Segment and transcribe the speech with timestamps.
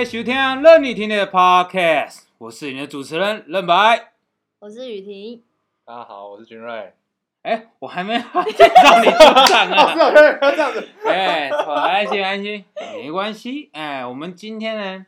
[0.00, 4.14] 欢迎大家收听任你听的 Podcast，我是你的主持人任白。
[4.58, 5.42] 我是雨婷，
[5.84, 6.94] 大家好，我是君瑞。
[7.42, 9.18] 哎，我还没好介绍你出
[9.52, 9.92] 场啊！
[9.92, 10.88] 不要不要这样子。
[11.04, 12.64] 哎，没关系，没关系，
[12.96, 13.68] 没关系。
[13.74, 15.06] 哎，我们今天呢，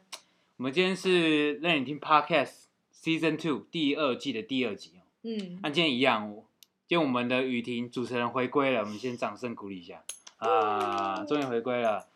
[0.59, 2.65] 我们今天是任你听 Podcast
[2.95, 5.01] Season Two 第二季的第二集哦。
[5.23, 6.45] 嗯，那今天一样，我
[6.87, 10.03] 今天我们的雨婷主持人回归了，我们先掌声鼓励一下
[10.37, 11.25] 啊！
[11.27, 12.09] 终于回归了。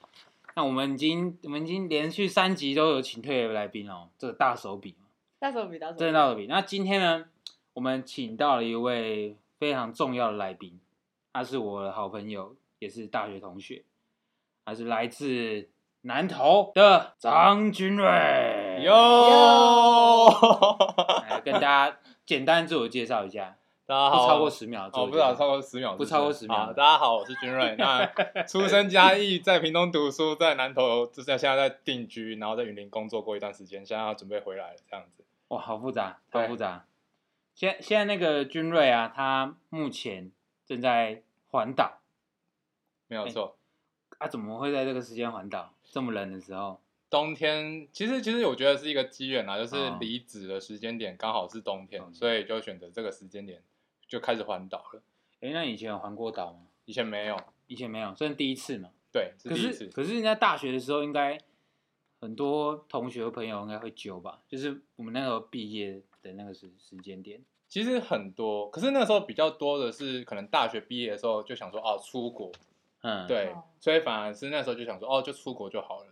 [0.58, 4.96] 那我们已经我们已经连续三集都有请退的来宾哦，这个大手笔，
[5.38, 6.46] 大手笔，大手笔，真的大手笔。
[6.46, 7.26] 那今天呢，
[7.74, 10.80] 我们请到了一位非常重要的来宾，
[11.34, 13.84] 他是我的好朋友，也是大学同学，
[14.64, 15.68] 他是来自
[16.00, 18.80] 南投的张君瑞。
[18.82, 20.30] 哟，
[21.28, 24.90] 来跟大家简单自我介绍一下，不大家好，不超过十秒。
[24.92, 27.76] 哦，不少超过十秒，不超过10秒，大家好，我是君瑞。
[27.78, 28.04] 那
[28.42, 35.24] 出生嘉义，在屏东读书，在南投，就是现在在定居，然后在云林工作过一段时间，现在要准备回来了，这样子。
[35.48, 36.84] 哇，好复杂，好复杂。
[37.54, 40.32] 现现在那个君瑞啊，他目前
[40.66, 42.00] 正在环岛
[43.06, 43.56] 没有错。
[44.18, 45.72] 啊，怎么会在这个时间环岛？
[45.84, 53.62] 这么冷的时候，冬天其实其实我觉得是一个机缘啦，就是哦离职的时间点刚好是冬天，嗯所以就选择这个时间点
[54.06, 55.02] 就开始环岛了。
[55.40, 56.60] 哎，那你以前有环过岛吗？
[56.84, 58.90] 以前没有，以前没有，这是第一次嘛。
[59.12, 59.86] 对，是可是第一次。
[59.86, 61.38] 可是你在大学的时候，应该
[62.20, 64.40] 很多同学朋友应该会揪吧？
[64.48, 67.42] 就是我们那时候毕业的那个时时间点。
[67.68, 72.52] 其实很多，可是那时候比较多的是，可能大学毕业的时候就想说，哦，出国，
[73.02, 76.06] 嗯，，对哦，所以反而是那时候就想说，哦，就出国就好了。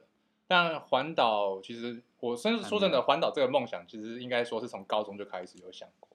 [0.49, 6.09] 但环岛其实，我甚至说真的，环岛这个梦想，其实应该说是从高中就开始有想过。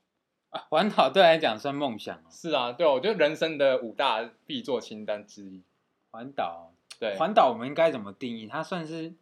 [0.50, 2.28] 啊，环岛对我来讲算梦想哦。
[2.30, 5.64] 是啊，对，我觉得人生的五大必做清单之一。
[6.12, 8.48] 环岛，对，环岛我们应该怎么定义？
[8.48, 9.14] 它算是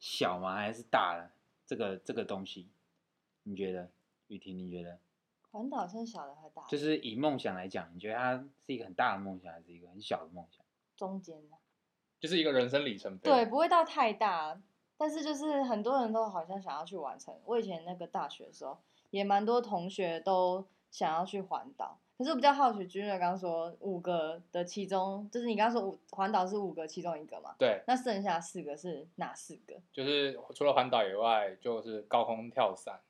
[0.00, 0.54] 小吗？
[0.54, 1.30] 还是大了？
[1.66, 2.70] 这个这个东西，
[3.42, 3.90] 你觉得？
[4.28, 4.98] 雨婷，你觉得？
[5.50, 6.68] 环岛算小的还大的？
[6.70, 10.64] 就是以梦想来讲，你觉得它是一个很大的梦想，还是一个很小的梦想？
[10.96, 11.56] 中间的，
[12.18, 13.30] 就是一个人生里程碑。
[13.30, 14.58] 对，不会到太大，
[14.96, 17.38] 但是就是很多人都好像想要去完成。
[17.44, 18.80] 我以前那个大学的时候，
[19.12, 21.96] 也蛮多同学都想要去环岛。
[22.18, 27.54] 可是我比较好奇，君瑞刚刚说五个的其中，就是你刚刚说五环岛是五个其中一个嘛？
[27.58, 29.74] 对，那剩下四个是哪四个？
[29.92, 33.00] 就是除了环岛以外，就是高空跳伞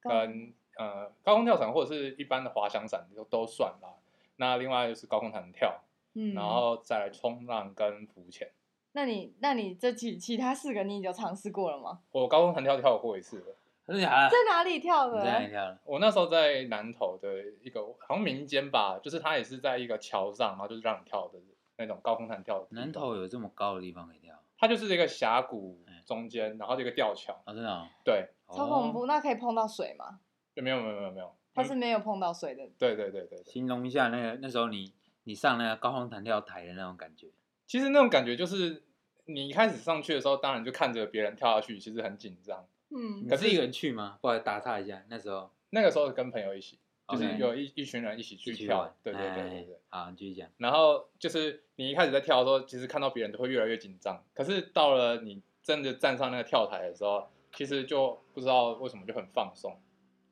[0.00, 3.94] 跟呃高空跳伞或者是一般的滑翔伞都都算啦。
[4.36, 5.80] 那另外就是高空弹跳，
[6.14, 8.50] 嗯，然后再来冲浪跟浮潜。
[8.92, 12.00] 那你那你这其其他四个你已经尝试过了吗？
[12.10, 13.56] 我高空弹跳跳过一次了，
[13.88, 14.28] 真的假的？
[14.28, 15.18] 在哪里跳的？
[15.18, 15.78] 你在哪里跳的？
[15.84, 21.38] 我那时候在南投的一个好像民间吧，就是它也是在一个桥上，然后就是让你跳的
[21.78, 22.66] 那种高空弹跳的。
[22.70, 24.34] 南投有这么高的地方可以跳？
[24.58, 27.86] 它就是一个峡谷嗯中间，然后这个吊桥，哦，真的、哦？
[28.04, 30.20] 对，超恐怖，那可以碰到水吗？
[30.54, 32.68] 就没有没有没有没有，它是没有碰到水的。
[32.78, 34.92] 对对对对对，形容一下那个那时候你
[35.24, 37.28] 你上那个高空弹跳台的那种感觉。
[37.66, 38.82] 其实那种感觉就是
[39.24, 42.66] 你一开始上去的时候，当然就看着别人跳下去，其实很紧张。
[42.90, 44.18] 嗯可，是一个人去吗？
[44.20, 46.78] 不好意思打岔一下，那时候那个时候跟朋友一起，
[47.08, 49.78] 就是有一一群人一起去跳对对对对哎对。
[49.90, 50.48] 好，你继续讲。
[50.56, 59.78] 然后就是你一开始在跳的时候，其实看到别人都会越来越紧张，可是到了你真的站上那个跳台的时候，其实就不知道为什么就很放松。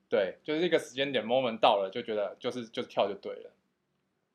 [0.09, 3.51] 对，就是一个时间点 moment 到了，就觉得就是就跳就对了。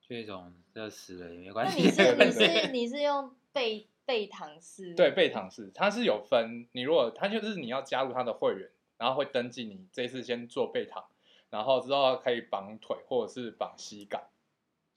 [0.02, 1.82] 就一种热死了也没关那系。
[1.82, 4.94] 你是你是用背背躺式？
[4.96, 11.04] 对，背躺式它是有分，你如果它就是你要加入它的会员，然后会登记你这一次先做背躺，
[11.50, 14.30] 然后之后可以绑腿或者是绑膝盖，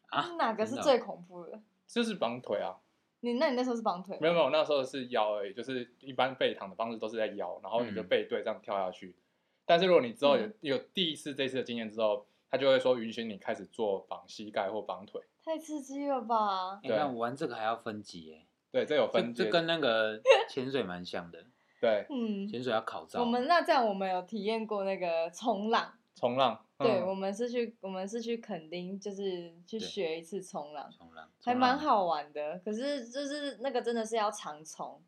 [0.07, 1.61] 啊，哪个是最恐怖的？
[1.87, 2.77] 就是绑腿啊。
[3.21, 4.19] 你那你那时候是绑腿吗？
[4.21, 9.17] 没有没有，那时候是腰而已，就是一般背躺的方式都是在腰，然后你就嗯背对这样跳下去。
[9.65, 15.23] 但是如果你之后有嗯有第一次这次的经验之后，他就会说允许你开始做绑膝盖或绑腿。
[15.43, 16.81] 太刺激了吧！
[16.83, 19.45] 你看玩这个还要分级耶，对，这有这分阶。
[19.45, 21.39] 这跟那个潜水蛮像的，
[21.81, 23.21] 对嗯，潜水要考照。
[23.21, 32.61] 我们那这样我们有体验过那个冲浪，冲浪， 对，嗯我们是去我们是去垦丁，就是去对学一次冲浪，冲浪还冲浪蛮好玩的。
[32.65, 35.01] 可是就是那个真的是要常冲，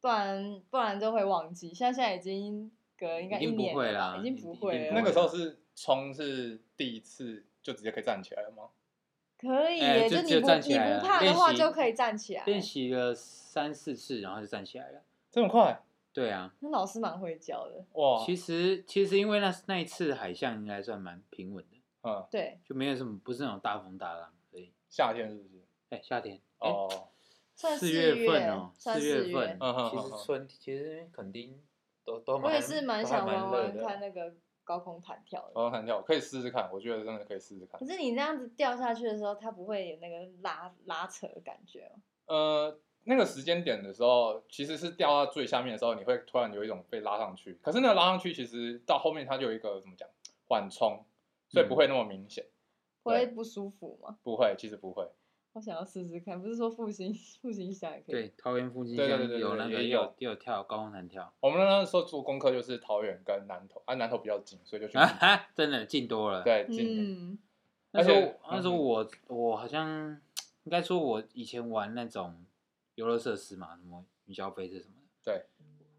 [0.00, 1.72] 不然不然就会忘记。
[1.72, 4.92] 像现在已经隔应该一已经不年了会啦吧，已经已不会了。
[4.92, 8.70] 那个时候是冲是第一次就直接可以站起来了吗？
[9.44, 12.44] 可以就你不你站起来了不怕的话就可以站起来。
[12.46, 15.02] 练习了三四次，然后就站起来了。
[15.30, 15.80] 这么快？
[16.12, 18.24] 对啊，那老师蛮会教的，哇！
[18.24, 25.64] 其实其实因为那那一次海象应该算蛮平稳的，嗯，对，就没有什么不是那种大风大浪，所以夏天是不是？
[25.90, 27.08] 哎夏天哎哦，
[27.56, 29.58] 算四月月份哦，四月份，
[29.90, 31.60] 其实春其实垦丁
[32.04, 34.34] 都都蛮我也是蛮想玩热玩的看那个
[34.64, 35.52] 高空弹跳的。
[35.52, 37.86] 高空弹跳可以试试看，我觉得真的可以试试看可。
[37.86, 41.92] 是你那样子掉下去的时候，它不会有那个拉拉扯的感觉
[42.26, 42.34] 哦。
[42.34, 47.58] 呃，那个时间点的时候，其实是掉到最下面的时候，你会突然有一种被拉上去。
[47.62, 50.08] 可是那个拉上去，其实到后面它就有一个怎么讲
[50.48, 51.04] 缓冲，
[51.48, 52.46] 所以不会那么明显。
[53.02, 54.16] 不会不舒服吗？
[54.22, 55.06] 不会，其实不会。
[55.54, 58.12] 我想要试试看，不是说复兴复兴下也可以？
[58.12, 67.04] 对，桃园复兴对对对对对有那个也有也有有跳高空弹跳，我们那时候做功课就是桃园跟南投，啊，南投比较近，所以就去啊哈，真的近多了。，对近点。
[67.04, 67.38] 嗯，
[67.92, 70.20] 那时候而且那时候嗯我我好像
[70.64, 72.44] 应该说，我以前玩那种
[72.96, 75.44] 游乐设施嘛，什么云霄飞车什么的，对，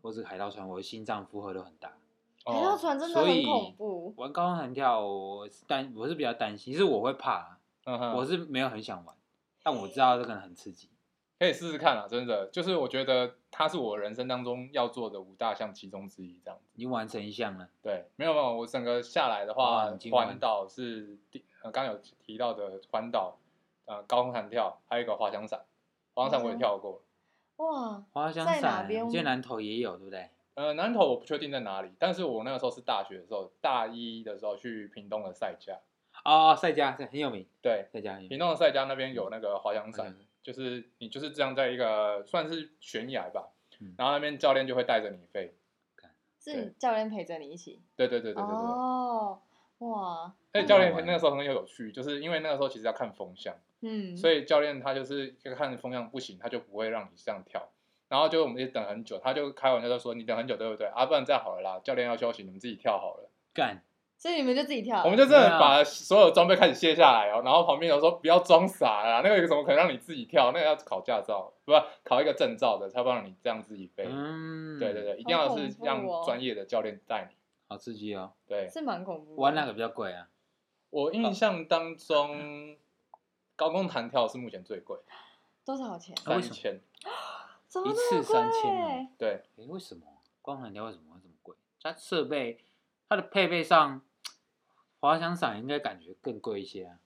[0.02, 1.94] 或是海盗船，我的心脏负荷都很大。
[2.46, 4.14] 海盗哦船真的很所以恐怖。
[4.18, 9.16] 玩高空弹跳，我是担我是比较担心，其实我会怕，嗯哼，我是没有很想玩，
[9.66, 10.88] 但我知道这个很刺激。
[11.40, 16.70] 可以试试看啊，真的，就是我觉得它是我人生当中要做的五大项其中之一，这样子。
[16.76, 23.38] 你完成一项了，对，没有没有，我整个下来的话环岛是第呃刚刚有提到的环岛，
[23.86, 25.66] 呃高空弹跳，还有一个滑翔伞，
[26.14, 27.02] 滑翔伞我也跳过。
[27.58, 30.30] 哇，滑翔在哪伞，边我记得南投也有，对不对？
[30.54, 35.78] 呃，南投我不确定在哪里，但是我那个时候是大学的时候，大一的时候去屏东的赛家，
[36.26, 38.30] 哦，赛嘉很有名，对，赛嘉很有名。
[38.30, 40.14] 屏东的赛家那边有那个滑翔伞
[40.44, 43.48] 就是你就是这样在一个算是悬崖吧，
[43.80, 45.56] 嗯然后那边教练就会带着你飞，
[46.40, 47.82] 是教练陪着你一起？
[47.96, 48.56] 对对对对对对。
[48.56, 49.42] 哦，
[49.80, 57.70] 哇，而且教练那个时候很有趣，就是因为那个时候其实要看风向，嗯，所以教练他就是看风向不行，他就不会让你这样跳。
[58.08, 60.86] 然后就我们也等很久，他就开玩笑就说：“你等很久对不对？
[60.88, 63.32] 啊，不然这样好了啦，教练要休息，你们自己跳好了。
[63.52, 63.82] 干，
[64.18, 65.04] 所以你们就自己跳。
[65.04, 70.52] 我们就真的把所有装备开始卸下来哦，然后旁边有说不要装傻啦，那个怎么可能让你自己跳？
[70.54, 74.06] 那个要考驾照，不是考一个证照的，才不让你这样自己飞。
[74.10, 77.36] 嗯，对对，对，一定要是让哦专业的教练带你。
[77.68, 78.32] 好刺激哦。
[78.48, 79.36] 对是蛮恐怖。
[79.36, 80.28] 玩哪个比较贵啊？
[80.92, 82.78] 我印象当中，
[83.56, 85.12] 高空弹跳是目前最贵的，
[85.66, 86.16] 多少钱？
[86.24, 86.80] 三千。
[87.68, 88.22] 怎么一那么贵？
[88.22, 90.02] 次三千哦对，哎，为什么
[90.42, 91.56] 光弹跳为什么会这么贵？
[91.82, 92.65] 它设备，
[93.08, 94.02] 它的配备上，
[95.00, 97.00] 滑翔伞应该感觉更贵一些啊。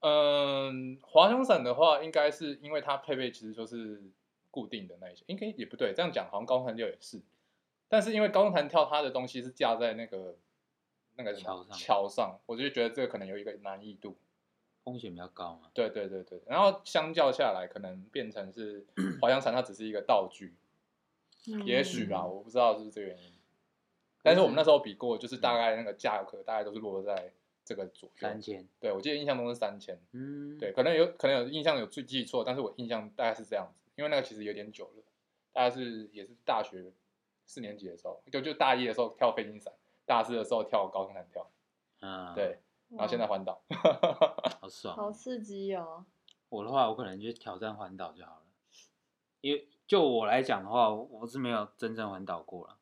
[0.00, 4.02] 嗯，滑翔伞的话，应该是因为它配备其实就是
[4.50, 7.20] 固定的那一些，应该也不对，这样讲好像高空弹跳也是，
[7.88, 10.36] 但是因为高空弹跳它的东西是架在那个
[11.16, 14.16] 那个桥上桥上，我就觉得这个可能有一个难易度。
[14.84, 15.68] 风险比较高嘛。
[15.74, 18.86] 对对对对，然后相较下来，可能变成是
[19.20, 20.54] 滑翔伞，它只是一个道具，
[21.46, 23.34] 嗯也许吧，我不知道是不是这个原因。
[24.22, 27.32] 但是我们那时候比过，就是大概那个价格大概都是落在
[27.64, 28.14] 这个左右。
[28.16, 29.98] 三千，对，我记得印象中是三千。
[30.12, 35.02] 嗯，对，，可能有可能有印象有最记错，但是我印象大概是这样子，因为那个其实有点久了，
[35.52, 36.92] 大概是也是大学
[37.46, 39.72] 四年级的时候，就就大一的时候跳飞行伞，
[40.04, 41.50] 大四的时候跳高空弹跳，
[42.00, 42.58] 嗯，，对，
[42.90, 43.62] 然后现在环岛，
[44.60, 45.02] 好爽哦。
[45.04, 46.04] 好刺激哦。
[46.48, 48.42] 我的话，我可能就挑战环岛就好了，
[49.42, 52.77] 因为就我来讲的话，我是没有真正环岛过了，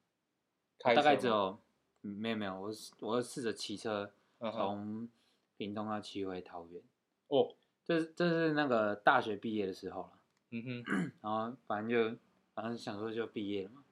[0.78, 1.58] 开大概只有
[2.02, 5.08] 嗯没有没有，我是我试着骑车从
[5.56, 6.82] 屏东要骑回桃园，
[7.28, 7.54] 哦，
[7.84, 10.12] 这是这是那个大学毕业的时候了。
[10.50, 10.84] 嗯哼，
[11.22, 12.18] 然后反正就
[12.54, 13.82] 反正想说就毕业了嘛，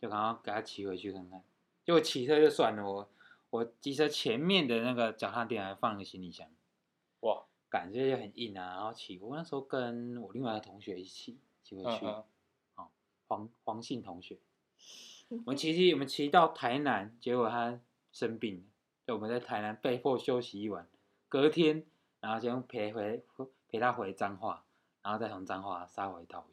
[0.00, 1.42] 就赶快给他骑回去看看。
[1.84, 3.08] 结果骑车就算了，我
[3.50, 6.48] 我机车前面的那个脚踏垫还放了个行李箱，
[7.20, 8.76] 哇，感觉就很硬啊。
[8.76, 12.24] 然后骑，我那时候跟我另外一个同学一起骑回去，嗯
[12.74, 12.88] 哼，
[13.28, 14.38] 黄黄信同学，
[15.46, 17.78] 我们骑骑我们骑到台南，结果他
[18.12, 18.62] 生病了，
[19.06, 20.88] 就我们在台南被迫休息一晚，
[21.28, 21.84] 隔天
[22.20, 23.22] 然后先陪回
[23.68, 24.64] 陪他回彰化，
[25.02, 26.48] 然后再从彰化杀回桃园。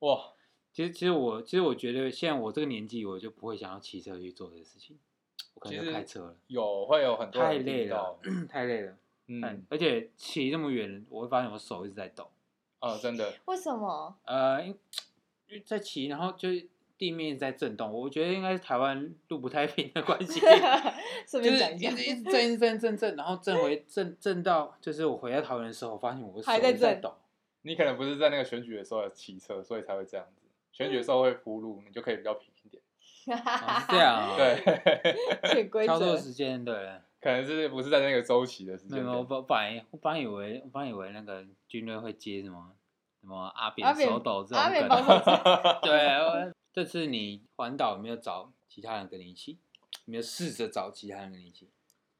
[0.00, 0.32] 哇，
[0.72, 4.98] 其实，其实我，其实我觉得，现在我这个年纪，我就不会想要骑车去做这个事情，
[5.54, 8.18] 我可能就开车了，有会有很多 太累了，，
[8.48, 8.96] 太累了。
[9.26, 12.30] 嗯嗯，，而且骑那么远，我会发现我手一直在抖。
[12.80, 14.16] 哦，真的，为什么？
[14.24, 14.68] 呃，因
[15.48, 16.48] 因为在骑，然后就
[16.98, 20.58] 地面一直在震动，我觉得应该是台湾路不太平的关系， 就是
[21.26, 27.14] 顺便讲一直一直震一直震震震，然后震回震震到，就是我回到桃园的时候，我发现我的手还在抖。
[27.62, 30.42] 你可能不是在那个选举的时候骑车，所以才会这样子。
[30.72, 32.82] 选举的时候会铺路，你就可以比较平一点。
[33.26, 33.36] 哦
[33.80, 36.16] 是这样啊，，对，操作则。
[36.22, 36.74] 时间对。
[37.20, 39.26] 可能是不是在那个周期的时间没有，我点？
[39.26, 42.72] 本本来我本来以为我本来以为那个军队会接什么
[43.20, 44.88] 什么阿阿扁扁手抖这阿种梗。
[45.82, 49.58] 对，我这次你环岛有没有找其他人跟你一起？
[50.04, 51.68] 有没有试着找其他人跟你一起？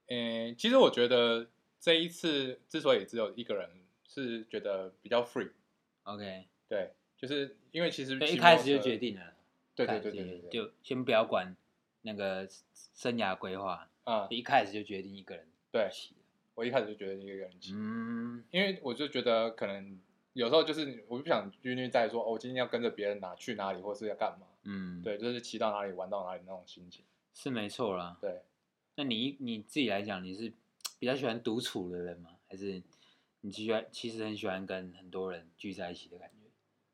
[0.09, 1.49] 嗯，其实我觉得
[1.79, 3.71] 这一次之所以只有一个人，
[4.05, 5.53] 是觉得比较 free。
[6.03, 9.33] OK，对，就是因为其实一开始就决定了，
[9.77, 11.55] 对对对对对对，就先不要管
[12.03, 12.49] 那个
[12.97, 16.17] 生涯规划，嗯，一开始就决定一个人对骑。
[16.57, 20.01] 我一开始就觉得一个人骑，嗯，因为我就觉得可能
[20.39, 27.05] 有时候就是我不想拘泥在说哦，我今天要跟着别人哪去哪里，或是要干嘛，嗯，，对，就是骑到哪里玩到哪里那种心情，
[27.35, 28.17] 是没错啦。
[28.21, 28.43] 对。
[28.95, 30.53] 那你你自己来讲，你是
[31.01, 32.31] 比较喜欢独处的人吗？
[32.49, 32.81] 还是
[33.41, 36.49] 你喜欢其实很喜欢跟很多人聚在一起的感觉？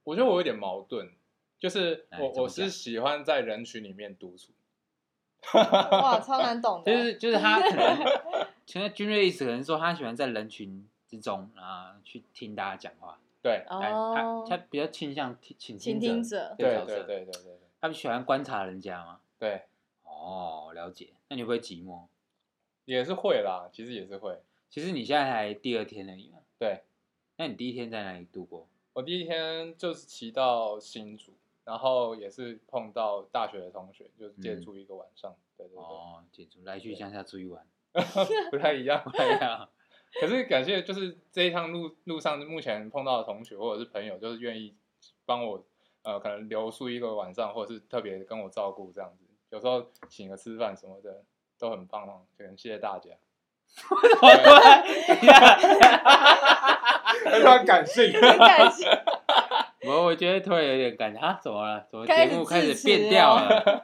[0.05, 1.11] 我觉得我有点矛盾，
[1.59, 4.53] 就是我我是喜欢在人群里面独处，
[5.53, 6.91] 哇， 超难懂的。
[6.91, 7.99] 就是就是他可能，
[8.65, 19.21] 现在君瑞意思可能说他喜欢在人群之中啊去听大家讲话，对哦他他比较倾向听倾倾听听者对对对对对对他们喜欢观察人家吗？
[19.39, 19.65] 对，
[20.03, 21.13] 哦，了解。
[21.29, 22.07] 那你会不会寂寞？
[22.87, 24.41] 也是会啦，其实也是会。
[24.71, 26.39] 其实你现在才第二天而已嘛。
[26.59, 26.85] 对
[27.37, 28.67] 那你第一天在哪里度过？
[28.95, 31.35] 我第一天就是骑到新竹，
[31.65, 37.67] 然后也是碰到大学的同学，就是借住一个晚上，对对对，哦，借住来去乡下住一晚。
[38.51, 39.05] 不太一样。
[39.13, 39.69] 对啊，
[40.21, 44.75] 可是感谢，就是这一趟路路上目前碰到的同学或者是朋友，就是愿意
[45.27, 45.65] 帮我，
[46.03, 49.25] 呃，可能留宿一个晚上，或者是特别跟我照顾这样子。
[49.51, 51.23] 有时候请个吃饭什么的
[51.59, 53.11] 都很棒哦，就很谢谢大家。
[57.25, 58.13] 突然感性。
[58.13, 58.87] 很感谢。
[59.87, 61.87] 我我觉得突然有点感觉啊，怎么了？
[61.91, 63.83] 怎么节目开始变调了了？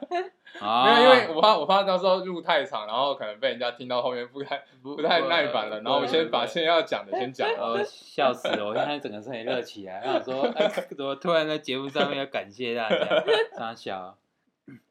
[0.59, 7.57] 啊， 没有，因为我怕我怕到时候录太长，然后可能被人家听到后面不太不不太耐烦了，然后我先把现在要讲的先讲了。
[7.75, 8.65] 呃， 笑死了！
[8.65, 13.23] 我现在整个身体热起来，然后说，哎，怎么突然在节目上面要感谢大家？
[13.57, 14.17] 傻笑。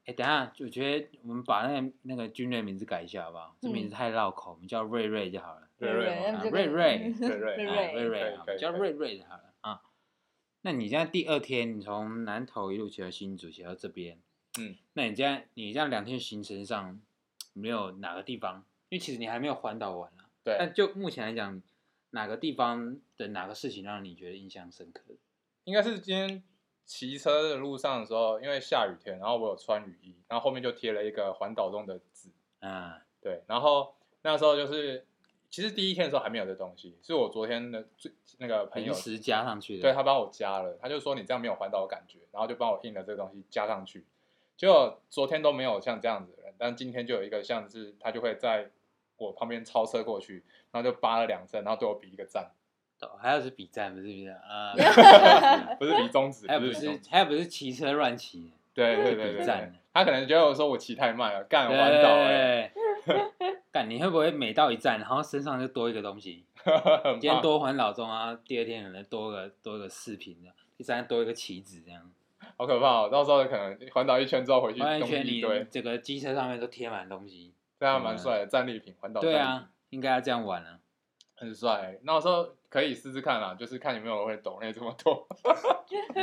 [0.05, 3.55] 哎，等一下，我觉得我们把那个那个军人名字改一下好不好？
[3.61, 5.61] 这名字太绕口，我们叫瑞瑞就好了。
[5.77, 9.50] 瑞瑞啊瑞瑞瑞 瑞瑞啊瑞瑞，瑞啊，叫瑞瑞就好了啊。
[10.63, 14.19] 那你现在第二天，你从南投一路骑到新竹，骑到这边，
[14.59, 17.01] 嗯，那你这样你这样两天行程上，
[17.53, 18.65] 没有哪个地方？
[18.89, 20.29] 因为其实你还没有环岛完啊。
[20.43, 21.61] 对但，就目前来讲，
[22.11, 25.01] 哪个地方的哪个事情让你觉得印象深刻？
[25.63, 26.43] 应该是今天
[26.85, 35.05] 骑车的路上的时候，因为下雨天，然后我有穿雨衣，然后后面就贴了一个环岛中的字，嗯，对，然后那时候就是，
[35.51, 39.81] 其实第一天的时候还没有这东西，是我昨天的最那个朋友临时加上去的。
[39.81, 44.05] 对他帮我加了，他就说你这样没有环岛的感觉，然后就帮我印了这个东西加上去。
[44.55, 48.69] 结果昨天都没有像这样子的人，但今天就有一个像是他就会在
[49.17, 52.51] 我旁边超车过去，然后就扒了两声，然后对我比一个赞，
[53.01, 54.73] 哦，还有是比赞，不是比赞啊，
[55.77, 62.71] 不是比中指，还有不是还有不是骑车乱骑，对对对对對，他可能觉得我说我骑太慢了，干对环岛哎，
[63.71, 66.45] 干，你会不会每到一站，然后身上就多一个东西？
[67.03, 72.11] 很 今天多环岛中啊，第二天可能多个多个饰品这样，第三天多一个旗子这样，
[72.57, 73.09] 好可怕哦！
[73.09, 77.53] 到时候可能环岛一圈之后回去东完全你整个机车上面都贴满东西。
[77.79, 80.77] 这样蛮帅的，战利品环岛对啊，应该要这样玩啊。
[81.35, 81.97] 很帅。
[82.03, 85.27] 那我说可以试试看啦，就是看有没有人会懂那这么多。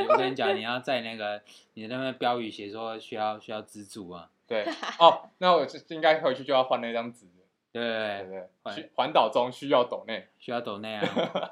[0.09, 1.43] 我跟你讲，你要在那个
[1.75, 4.65] 你的那边标语写说需要需要资助啊，对
[4.99, 7.27] 哦，那我就应该回去就要换那张纸，
[7.71, 8.49] 对对不对对，对？
[8.65, 11.03] 换需环岛中需要抖内，需要抖内啊。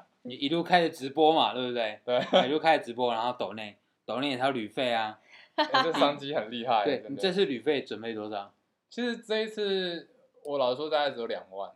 [0.23, 2.01] 你一路开着直播嘛，对不对？
[2.03, 5.19] 对，一路开着直播，然后抖内，抖内也还有旅费啊。
[5.55, 6.83] 欸这商机很厉害。
[6.85, 8.53] 对你这次旅费准备多少？
[8.89, 10.09] 其实这一次
[10.43, 11.71] 我老实说大概只有两万，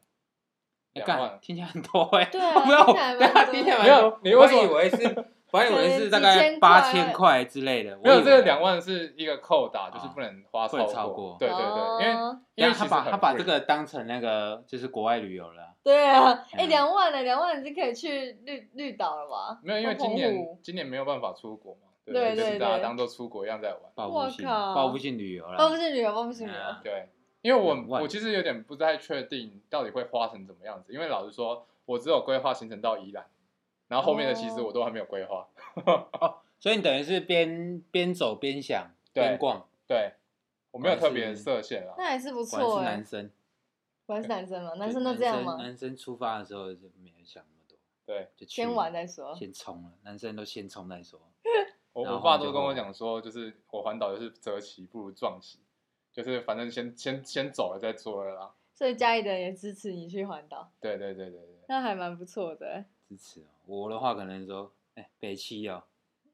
[0.94, 2.26] 两万，听起来很多哎。
[2.26, 4.20] 对啊没有，听起来蛮对啊多听起来蛮没有多。
[4.24, 7.98] 你为什么以为是，我还以为是大概八千块之类的。
[8.02, 8.62] 没有这个两。
[8.62, 15.70] 万是一个扣打，就是哦不能花不能超超过对对对，因为哦因为他把很他把这个当成那个就是国外旅游了啊。
[15.84, 17.24] 对啊，哎，嗯两万呢？
[17.24, 19.60] 两万你就可以去绿绿岛了吧？
[19.64, 23.80] 没有，因为今年今年没有办法出国嘛，对就是对对大家当做出国一样在玩。
[23.96, 25.58] 报复性靠报复性旅游了。
[25.58, 26.80] 报复性旅游，报复性旅游啊。
[26.84, 27.10] 对，
[27.42, 33.26] 因为我我其实有点不太确定到底会花成怎么样子，因为老实说，我只有规划行程到宜兰，
[33.92, 35.46] 然后后面的其实哦我都还没有规划。
[36.58, 40.14] 所以你等于是边边走边想对边逛，对，
[40.72, 41.96] 我没有特别设限啊。
[41.98, 43.06] 那还是不错哎是男。
[43.06, 43.32] 生。
[44.06, 45.56] 果然是男生嘛，男生都这样吗？
[45.58, 49.36] 男生出发的时候就没有想那么多，对就先玩再说。
[49.36, 51.20] 先冲了，男生都先冲再说。
[51.94, 55.60] 我我爸都跟我讲说，就是我环岛就是择其不如撞骑，
[56.12, 58.54] 就是反正先先先走了再说了啦。
[58.74, 62.86] 所以家里的人也支持你去环岛，对对对对对，那还蛮不错的。
[63.12, 63.44] 支持哦。
[63.66, 65.84] 我的话可能说，哎、北七哦，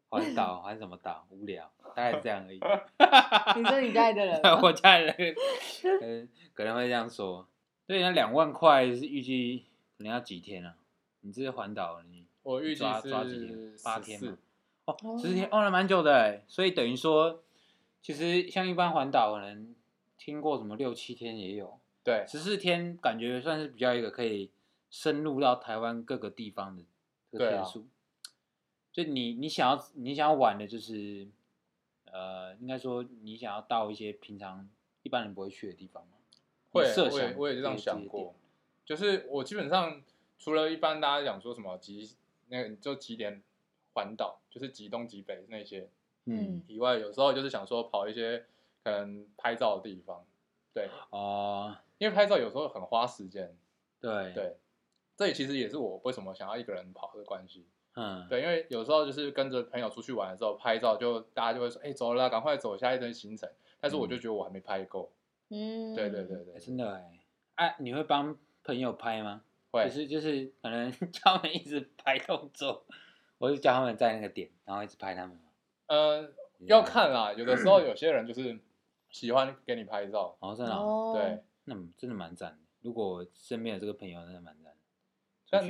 [0.09, 2.59] 环岛环什么岛，无聊，大概是这样而已。
[3.57, 5.15] 你说你家里的人吗 我家人
[6.01, 7.47] 嗯可能会这样说。
[7.87, 9.65] 对，那两万块是预计
[9.97, 10.75] 可能要几天啊？
[11.21, 13.09] 你这是环岛，你我预计抓几
[13.47, 13.75] 天？
[13.83, 14.37] 八天14嘛。
[14.85, 17.41] 哦，十四天哦，那蛮久的哎，所以等于说，
[18.01, 19.73] 其实像一般环岛可能
[20.17, 24.51] 听过什么六七天也有，对，十四天感觉算是比较一个可以
[24.89, 26.83] 深入到台湾各个地方的
[27.31, 27.87] 这个对啊天数。
[28.91, 31.27] 就你你想要你想要玩的就是，
[32.05, 34.67] 呃，应该说你想要到一些平常
[35.03, 36.13] 一般人不会去的地方吗？
[36.71, 38.35] 会我也我也这样想过，
[38.85, 40.03] 就是我基本上
[40.37, 42.15] 除了一般大家讲说什么极
[42.49, 43.41] 那个就极点
[43.93, 45.89] 环岛，就是极东极北那些
[46.25, 48.45] 嗯，以外，有时候就是想说跑一些
[48.83, 50.25] 可能拍照的地方，
[50.73, 53.55] 对，哦，因为拍照有时候很花时间，
[53.99, 54.57] 对，对，
[55.17, 63.49] 这也其实也是我为什么想要一个人跑的关系，嗯，对，因为有时候就是跟着朋友出去玩的时候拍照，就大家就会说，哎、走了啦，赶快走下一段行程，
[63.81, 64.19] 但是我就嗯。
[64.19, 65.11] 觉得我还没拍够，
[65.49, 67.19] 嗯，对对对哎对，真的哎，
[67.55, 69.41] 哎、你会帮朋友拍吗？
[69.71, 69.85] 会。
[69.85, 72.85] 就，是就是可能 叫他们一直拍动作，
[73.39, 75.49] 我就叫他们在那个点，然后一直拍他们嘛。
[75.87, 76.31] 嗯、
[76.67, 78.59] 要看啦，有的时候有些人就是
[79.09, 82.57] 喜欢给你拍照，哦，真的哦、哦，对，那真的蛮赞的。
[82.81, 84.76] 如果我身边有这个朋友，真的蛮赞的。
[85.49, 85.63] 但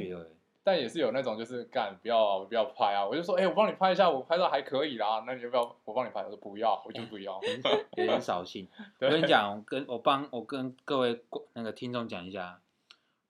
[0.64, 6.22] 但也是有那种就是干不要啊，不要拍啊，我就说，哎、我帮你拍一下，我拍照还可以啦，那你要不要我帮你拍？
[6.24, 7.40] 我说不要，我就不要。
[7.96, 8.68] 有点扫兴。
[9.00, 11.22] 我跟你讲，我跟我帮我跟各位
[11.54, 12.60] 那个听众讲一下，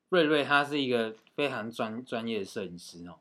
[0.10, 3.20] 瑞瑞他是一个非常专专业的摄影师哦。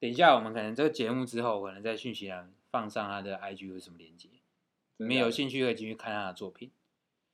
[0.00, 4.30] 等一下，我们可能这个节目之后，可能在讯息栏放上他的 IG 或什么连接，
[4.96, 6.70] 你们有兴趣可以进去看他的作品。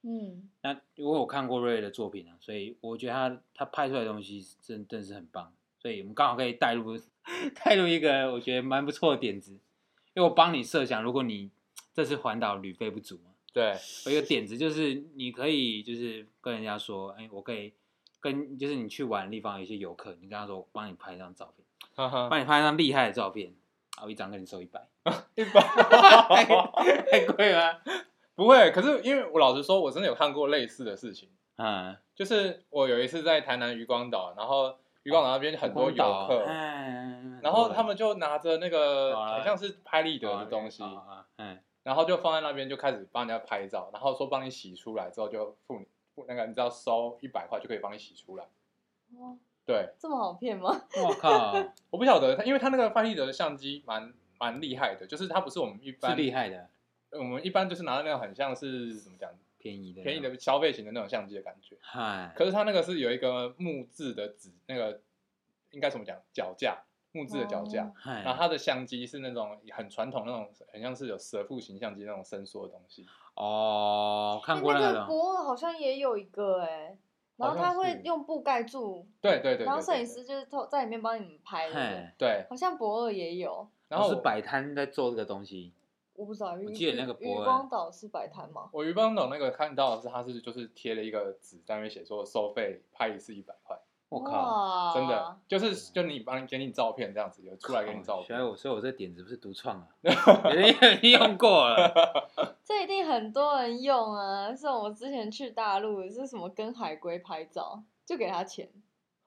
[0.02, 6.98] 嗯，那因为我看过瑞瑞的作品啊，所以我觉得他他拍出来的东西真真的是很棒，所以我们刚好可以带入
[7.64, 9.52] 带入一个我觉得蛮不错的点子，
[10.14, 11.50] 因为我帮你设想，如果你
[11.94, 17.72] 这次环岛旅费不足嘛，对，我一个点子就是你可以就是跟人家说，哎，我可以
[18.20, 23.54] 跟就是你去玩的地方有一些游客，你跟他说我帮你拍一张照片， 哈哈，帮你拍一张厉害的照片，
[23.96, 24.84] 然后一张跟你收一百，
[25.36, 25.60] 一百。
[27.10, 27.80] 太贵吗？
[28.42, 40.83] 不会，可是因为我老实说，我真的有看过类似的事情，嗯，就是我有一次在台南渔光岛，然后渔光岛那边很多游客，哎，然后他们就拿着那个好像是拍立得的东西，
[41.38, 48.44] 嗯，然后就放在那边就开始帮人家拍照，然后说帮你洗出来之后就付你付那个你知道收一百块就可以帮你洗出来。
[49.18, 50.83] 哇，对，这么好骗吗？
[51.05, 51.55] 我靠，
[51.90, 56.68] 我不晓得，他因为他那个拍立得的相机蛮蛮厉害的，就是它不是我们一是般厉害的，
[57.12, 65.01] 我们一般就是拿那种很像是怎么讲便宜的，便宜，的消费型的那种相机的感觉，嗨，可是它那个是有一个木质的纸，那个
[65.70, 67.92] 应该怎么讲脚架，木质的脚架。
[68.05, 73.07] 然后它的相机是那种很传统那种，很像是有蛇腹型相机那种伸缩的东西。
[73.35, 76.96] 哦，看哎过个那个博尔好像也有一个哎，
[77.37, 85.72] 然后他会用布盖住，对对对对然后摄影对师就是偷在里面帮你们拍的，对，好像博尔也有，是然后是摆摊在做这个东西，
[86.14, 86.53] 我不知道。
[86.53, 88.68] 我记得那个渔光岛是摆摊吗？
[88.72, 98.51] 我渔光岛那个看到的是，它是就是贴了一个纸在那边写说收费拍一次一百块，我靠，哇真的就是就你帮你给你照片这样子，有出来给你照片所以。
[98.51, 102.29] 我所以我这点子不是独创啊， 别人也用过了，
[102.64, 104.55] 这一定很多人用啊！
[104.55, 108.68] 像我之前去大陆是什么跟海龟拍照，就给他钱。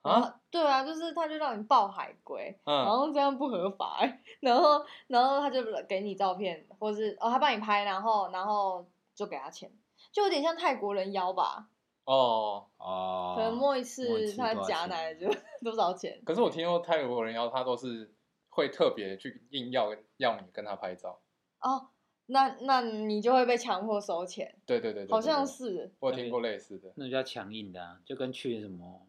[0.06, 9.70] 啊，对啊，就是他就让你抱海龟，然嗯，后这样不合法、欸， 然后然后他就给你照片，或是哦他帮你拍，然后然后就给他钱，
[10.12, 11.68] 就有点像泰国人妖吧，
[12.04, 15.28] 哦，哦，可能摸一摸一次他次 多少钱夹奶就
[15.62, 16.20] 多少钱？
[16.24, 18.14] 可是我听说泰国人妖他都是
[18.48, 21.20] 会特别去硬要要你跟他拍照。
[21.60, 21.88] 哦，
[22.26, 26.92] 那那你就会被强迫收钱，对对对对，好像对，是，我有听过类似的。
[26.96, 29.06] 那就叫强硬的啊，就跟去什么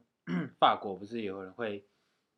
[0.59, 1.85] 法国不是有人会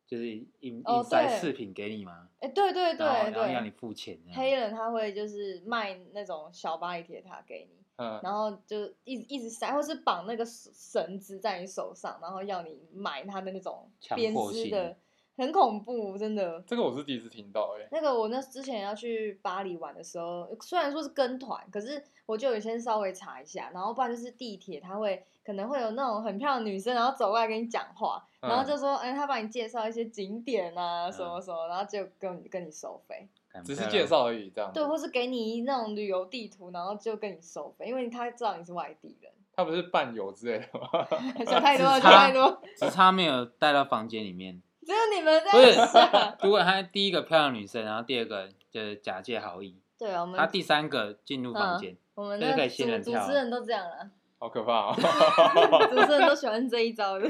[0.05, 0.27] 就是
[0.59, 2.29] 印哦硬塞饰品给你吗？
[2.39, 7.79] 哎、对对对然后然后要你，付钱，黑人他会就是卖那种小巴黎铁塔给你。
[8.01, 14.97] 嗯，然后就一直一直塞，或是绑那个绳绳子在你手上，然后要你买他的那种强编织的，
[15.39, 16.61] 很恐怖，真的。
[16.67, 33.27] 这个我是第一次听到，哎，那个我那之前要去巴黎玩的时候，虽然说是跟团，可是我就有先稍微查一下，然后不然就是地铁，他会可能会有那种很漂亮的女生，然后走过来跟你讲话，然后嗯就说，哎，他帮你介绍一些景点啊，什么什么，然后就跟你跟你收费。
[33.65, 34.71] 只是介，绍而已，这样。
[34.71, 39.31] 对，或是给你那种旅游地图，然后就跟你收费，因为他知道你是外地人。
[39.55, 41.05] 他不是伴游之类的吗？
[41.45, 44.61] 想太多了，想太多，只差没有带到房间里面。
[44.89, 54.95] 只有你们不是在想。， 如果他第一个漂亮女生，然后第二个就是假借好意，对啊，我们他第三个进入房间，我们就是可以那主主仙人跳持人都这样了，好可怕哦！
[55.91, 57.29] 主持人都喜欢这一招的。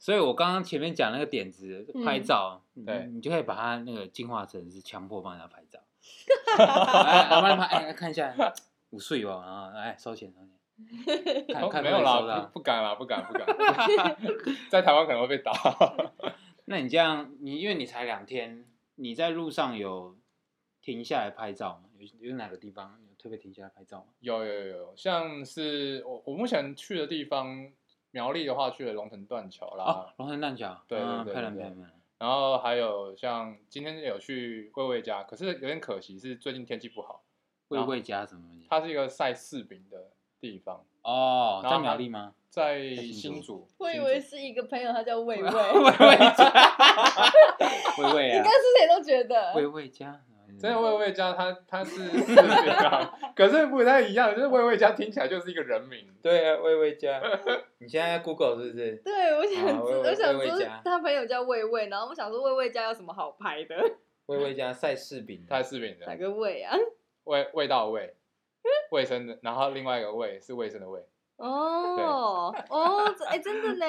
[0.00, 3.06] 所以我刚刚前面讲那个点子嗯拍照，你对。
[3.12, 5.78] 你就可以把它那个进化成是强迫帮人家拍照，
[6.58, 8.34] 哎，阿妈哎哎看一下，
[8.90, 12.40] 五岁哦，然后哎收钱收钱，看看哦没有啦，到。
[12.52, 13.46] 不不敢啦，不敢不敢，
[14.68, 15.52] 在台湾可能会被打。
[16.68, 18.64] 那你这样，你因为你才两天，
[18.96, 20.16] 你在路上有
[20.82, 21.88] 停下来拍照吗？
[21.96, 24.06] 有有哪个地方有特别停下来拍照吗？
[24.20, 27.72] 有有有有，像是我我目前去的地方，
[28.10, 31.90] 苗栗的话去了龙腾断桥啦，哦，龙腾断桥，对对对对漂亮漂亮。
[32.18, 37.22] 然后还有像今天有去味味家，可是有点可惜是最近天气不好，
[37.68, 38.42] 味味家什么？
[38.68, 42.34] 它是一个晒柿饼的地方，哦，在苗栗吗？
[42.56, 42.80] 在
[43.12, 43.68] 新竹。
[43.76, 46.50] 我以为是一个朋友，他叫魏魏，魏魏家，
[47.98, 49.52] 味味啊应该，是谁都觉得。
[49.54, 50.18] 魏魏家，
[50.58, 56.08] 真的魏魏家他他是柿饼啊，可是不太一样，就是魏魏家听起来就是一个人名。
[56.22, 57.20] 对啊，魏魏家。
[57.76, 58.96] 你现在 Google 是不是？
[59.04, 63.76] 对，我想我想说他朋友叫魏魏，然后我想说魏魏家有什么好拍的？
[64.24, 66.74] 魏魏家晒柿饼，它是柿饼哪的个魏啊？
[67.24, 68.14] 味味道的味，
[68.92, 71.04] 卫生的，然后另外一个味是卫生的味。
[71.36, 73.86] 哦哦，这哎真的呢，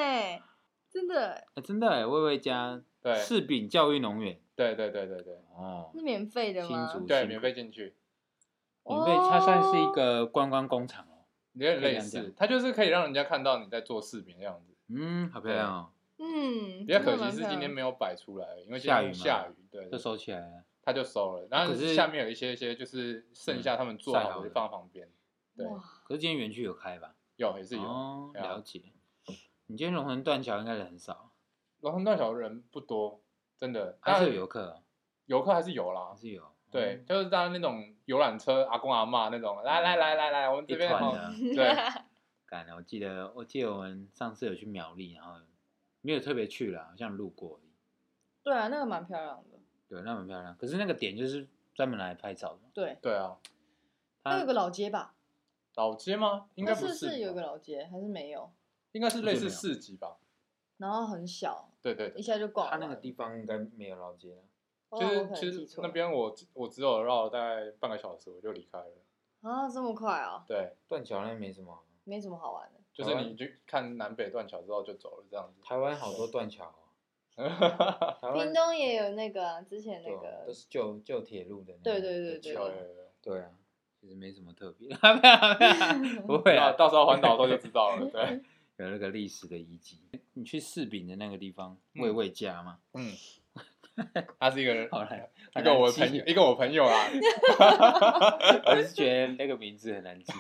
[0.90, 6.68] 真的哎真的哎，味味家 对柿饼教育农园对对对对对哦，是免费的吗？
[6.68, 7.96] 对，新竹新免费进去，
[8.84, 11.26] 免费，它算是一个观光工厂哦。
[11.54, 14.76] 有点类似它就是可以让人家看到你在做柿饼的样子。
[14.90, 20.64] 嗯，好漂亮哦，嗯，比较可惜是今天没有摆出来，因为下雨嘛下雨，对，就收起来了。
[20.84, 21.48] 它就收了。
[21.52, 25.10] 然后可是下面有一些一些就是剩下他们做好的就放旁边，
[25.56, 25.66] 对，
[26.06, 27.14] 可是今天园区有开吧？
[27.38, 27.82] 有还是有。
[27.82, 28.82] 哦，对啊了解。
[29.68, 31.32] 你今天龙腾断桥应该人很少，
[31.80, 33.22] 龙腾断桥人不多，
[33.58, 34.84] 真的，还是有游客哦，
[35.26, 36.16] 游客还是有啦还。
[36.16, 36.44] 是有。
[36.70, 41.56] 对嗯，，就是大家那种游览车，阿公阿嬷那种，来来来来来，我们一这边哦，团的。
[41.56, 41.76] 对
[42.46, 45.40] 干了，我记得我记得我们上次有去苗栗，然后
[46.02, 47.72] 没有特别去了，好像路过而已。
[48.44, 49.60] 对啊，那个蛮漂亮的。
[49.90, 50.56] 对，那蛮漂亮。
[50.58, 52.62] 可是那个点就是专门来拍照的。
[52.74, 53.38] 对，对啊，
[54.24, 55.14] 它那有个老街吧？
[55.78, 56.50] 老街吗？
[56.56, 58.52] 应该那不是是有个老街，还是没有？
[58.94, 60.18] 应该是类似市集吧？
[60.78, 62.80] 然后很小，一对对一，下就逛完。
[62.80, 64.42] 它那个地方应该没有老街了。
[64.90, 68.92] 哦，就是其实那边我我只有绕了大概半个小时我就离开了。
[69.42, 72.80] 啊，这么快啊，对，断桥那没什么，没什么好玩的。
[72.92, 75.62] 就是你去看南北断桥之后就走了这样子。
[75.62, 76.90] 台湾好多断桥哦。
[77.38, 81.84] 台湾屏东也有那个啊，之前那对啊个都是旧旧铁路的那种。
[81.84, 83.52] 对对对对有有有有对啊，
[84.00, 84.90] 其实没什么特别，
[86.26, 88.06] 不会啊，到时候环岛的时候就知道了。
[88.10, 88.42] 对，
[88.78, 89.98] 有那个历史的遗迹。
[90.34, 93.12] 你去柿饼的那个地方，嗯味味家嘛，嗯，
[94.40, 97.08] 他是一个人，好难，一个我朋友，一个我朋友啊。
[98.68, 100.32] 我是觉得那个名字很难记。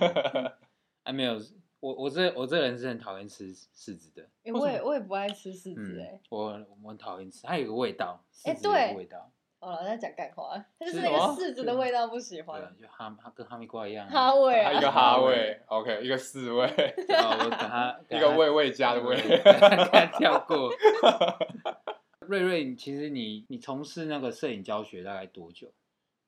[1.03, 1.41] 啊，没有，
[1.79, 4.29] 我我这我这人是很讨厌吃柿子的。
[4.43, 14.11] 诶我也我也不爱吃柿子嗯哎。，我我很讨厌吃，它有个味道，哎柿子有个味道，好了，在讲干话，他就是是那个柿子的味道不喜对欢啊，，就哈哈跟哈密瓜一样啊。
[14.11, 19.15] 哈味啊，一个哈味，OK，一个四味，啊，我等他一个味味加的味。
[19.91, 20.71] 看跳过。
[22.27, 25.71] 瑞瑞，其实你你从事那个摄影教学大概多久？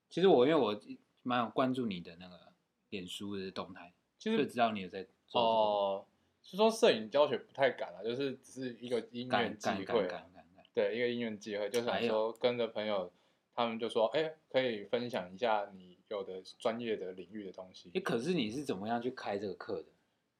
[0.10, 0.80] 其实我因为我
[1.22, 2.36] 蛮有关注你的那个
[2.89, 6.06] 脸书的动态，其实就知道你有在做哦，
[6.42, 10.10] 是说摄影教学不太敢了，就是只是一个音这个，乐机会。
[10.74, 13.12] 对，一个音乐机会，就想哎呦说跟着朋友，
[13.60, 18.00] 他们就说，哎，可以分享一下你有的专业的领域的东西哎，。
[18.00, 19.89] 可是你是怎么样去开这个课的？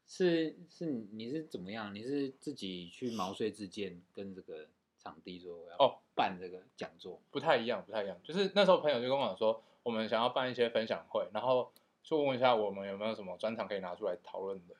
[0.08, 1.94] 是是你你是怎么样？
[1.94, 4.66] 你是自己去毛遂自荐，跟这个
[4.98, 7.22] 场地说我要哦办这个讲座？
[7.30, 8.18] 不太一样，不太一样。
[8.24, 14.76] 就是那时候朋友就跟我讲说，我们想要办一些分享会，然后就问一下我们有没有什么专场可以拿出来讨论的。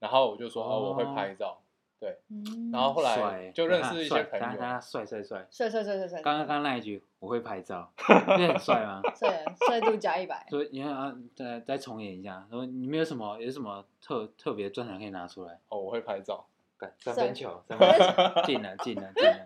[0.00, 1.62] 然后我就说，哦，我会拍照，
[2.04, 2.18] 对。
[2.28, 5.46] 嗯然后后来，就认识一些帅朋友，他他帅帅帅。
[5.50, 7.90] 帅帅帅帅帅，刚刚刚那一句我会拍照，
[8.36, 9.00] 你很帅吗？
[9.14, 15.58] 帅帅度加一百，所以你看啊，再再重演一下，说你们有什么有什么特特别专长可以拿出来？
[15.68, 16.44] 哦，我会拍照。
[16.76, 19.44] 干三分球，三分 球，进了进了进了，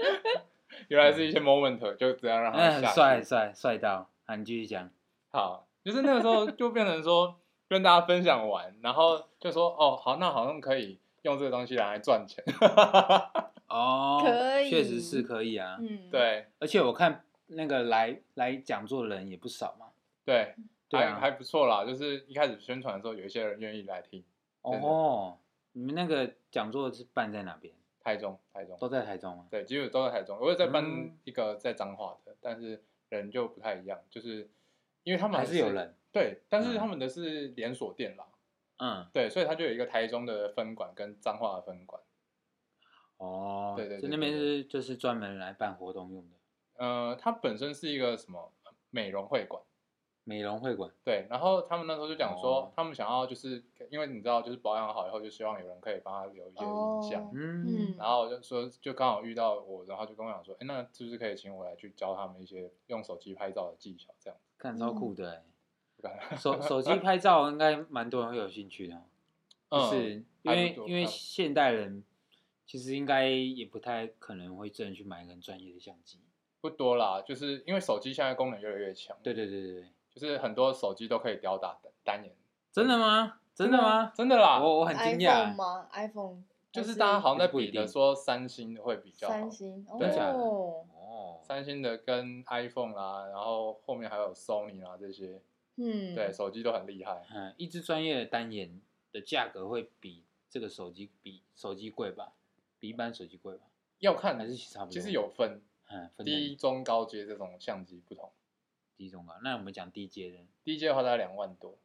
[0.89, 4.89] 原来是一些 moment，就这样让他帅帅帅到，啊，你继续讲，
[5.31, 7.37] 好，就是那个时候就变成说
[7.69, 12.43] 跟大家分享完，然后就说哦，好，那好像可以用这个东西来赚钱。
[13.69, 19.87] 哦，可以确实是可以啊，嗯，， 对而且我看那个来来讲座的人也不少嘛，
[20.25, 20.55] 对，
[20.89, 21.85] 对啊还还不错啦。
[21.85, 24.25] 就是一开始宣传的时候，有一些人愿意来听。
[24.63, 25.39] 哦，
[25.73, 27.73] 你们那个讲座是办在哪边？
[28.03, 29.47] 台中，台中，都在台中吗？
[29.51, 30.39] 对，基本都在台中。
[30.41, 34.49] 我有在办嗯一个在彰化的，但是人就不太一样，就是
[35.03, 38.38] 因为他们还是有人，对，但是嗯他们的是连锁店啦，嗯，
[39.13, 42.01] 对，所以它就有一个台中的分馆跟彰化的分馆。
[43.19, 46.37] 哦，对对对就那边是就是专门来办活动用的？
[46.75, 48.53] 呃，它本身是一个什么
[48.91, 49.61] 美容会馆，
[50.23, 52.73] 美容会馆，对，然后他们那时候就讲说，哦。
[52.77, 57.25] 他们想要就是因为你知道，就是保养好以后，就希望有人可以帮他留一些影像。
[57.25, 64.15] 哦嗯嗯，然后就说，就刚好遇到我，然后就跟我讲说，哎，那是不是可以请我来去教他们一些用手机拍照的技巧？
[64.21, 65.43] 这样看超酷的
[66.37, 68.97] 手 手机拍照应该蛮多人会有兴趣的。
[69.71, 72.03] 哦，就嗯是因还为因为现代人
[72.67, 76.21] 其实应该也不太可能会真的去买一个很专业的相机。
[76.61, 82.35] 不多啦，就是因为手机现在功能越来越强，对对对对对，就是很多手机都可以吊打单单眼。
[82.73, 83.41] 真的吗？
[83.55, 84.13] 真的吗？
[84.15, 86.43] 真的啦，我我很惊 iPhone 讶，吗？iPhone？
[86.71, 89.85] 就是大家好像在不一定比的说三星的会比较好，三星？
[89.99, 90.09] 对。
[90.19, 95.41] 哦，哦，三星的跟 iPhone 啦，然后后面还有 Sony 啦这些，
[95.79, 97.25] 嗯，对，手机都很厉害。
[97.33, 98.81] 嗯，一支专业的单眼
[99.13, 102.35] 的价格会比这个手机比手机贵吧？
[102.79, 103.65] 比一般手机贵吧？
[104.01, 104.93] 要看还是差不多？
[104.93, 108.31] 其实有分嗯，分低、中、高阶这种相机不同。
[108.97, 109.35] 低中高。
[109.43, 111.79] 那我们讲低阶的，低阶的话大概两万多，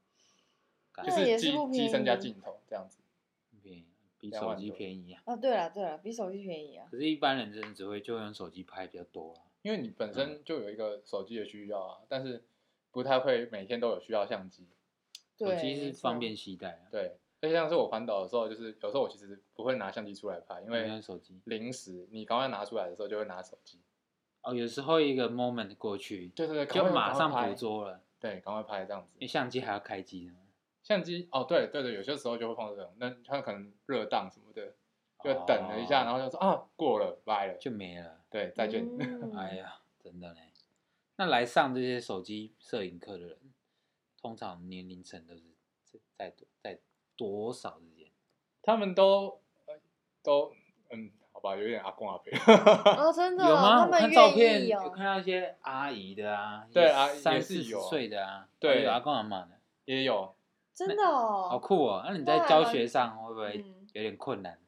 [0.91, 2.99] 感就是机机身加宜镜头这样子。
[3.61, 3.85] 便宜，
[4.19, 5.21] 比手机便宜啊。
[5.25, 6.87] 啊，对了对了，比手机便宜啊。
[6.89, 9.41] 可是，一般人真的只会就用手机拍比较多啊。
[9.61, 12.43] 因为你本身就有一个手机的需要啊，但是
[12.93, 14.69] 不太会每天都有需要相机。
[15.37, 21.41] 手机是方便携带啊，对，而且像是我环岛的时候，就是有时候我其实不会拿相机出来拍，因因为为手机。
[21.45, 23.81] 临时你赶快拿出来的时候就会拿手机。
[24.43, 29.27] 哦，有时候一个 moment 过去，对对对，就快马上捕捉了，对，赶快拍这样子因为。
[29.27, 30.35] 相机还要开机呢。
[30.83, 34.75] 相机哦，对对对，有些时候就会碰到这种，那它可能热档什么的，
[35.23, 38.19] 就等了一下，哦然后就说啊过了，拜了，就没了。
[38.29, 38.85] 对，再见。
[38.99, 40.52] 嗯 哎呀，真的嘞。
[41.15, 43.37] 那来上这些手机摄影课的人，
[44.21, 45.43] 通常年龄层都是
[46.17, 46.79] 在在在
[47.15, 48.07] 多少之间？
[48.61, 49.75] 他们都呃
[50.23, 50.53] 都
[50.89, 52.31] 嗯，好吧，有点阿公阿伯。
[52.93, 53.87] 哦，真的哦，有吗？
[53.89, 54.67] 看照片。
[54.67, 60.35] 有看到一些阿姨的啊，对啊三四十岁的啊，对有阿公阿妈的，也有，
[60.73, 62.03] 真的哦，好酷哦。
[62.07, 64.59] 那你在教学上会不会嗯有点困难？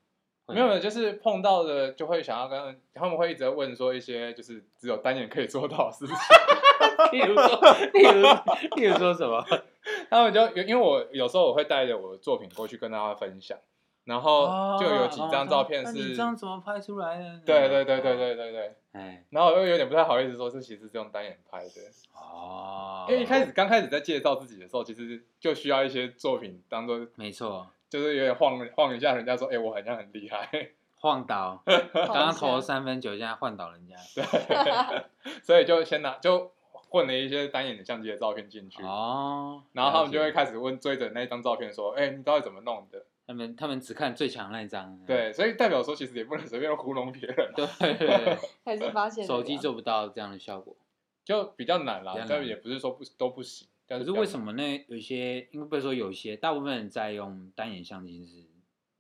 [0.45, 6.15] 会没有，没有，就是碰到的就会想要跟他们会一直在问说一些就是只有单眼可以做到的事情，
[7.12, 7.62] 例如说，
[7.93, 9.43] 例如，例如说什么？
[10.10, 13.58] 他们就有因为我有时候我会带着我的作品过去跟大家分享，
[14.03, 17.39] 然后就有几张照片哦那你是，这样怎么拍出来的？
[17.45, 18.15] 对对对对。
[18.15, 21.69] 对对对，哎，然后我又有点不太好意思说这其实是用单眼拍的，
[22.13, 30.49] 哦，因为一开始刚开始在介绍自己的时候，其实就需要一些作品当做没错，就是有点晃晃一下，人家说哎、我好像很厉害，
[30.99, 33.95] 晃倒，刚刚投了三分球，现在晃倒人家。
[34.13, 35.03] 对
[35.41, 43.05] 所以就先拿就混了一些单眼的相机的照片进去，哦，然后他们就会开始问追着那一张照片说，哎、你到底怎么弄的？
[43.25, 44.99] 他们他们只看最强那一张。
[45.08, 50.75] 对，所以代表说其实也不能随便糊弄别人、啊，对还是发现，手机做不到这样的效果。
[51.23, 54.63] 就比较难啦比较，难但也不是说不都不行，但可是是为什么呢？
[54.88, 58.45] 有些，应该不是说有些，大部分人在用单眼相机是，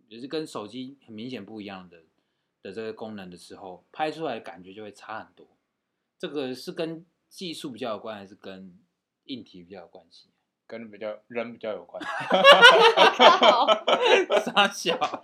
[0.07, 2.03] 就是跟手机很明显不一样的
[2.61, 5.47] 的这个功能的时候，拍出来感觉就会差很多。
[6.17, 8.77] 这个是跟技术比较有关，还是跟
[9.25, 10.29] 硬体比较有关系？
[10.67, 12.01] 跟比较人比较有关？
[13.39, 13.67] 靠
[14.45, 15.23] 傻小，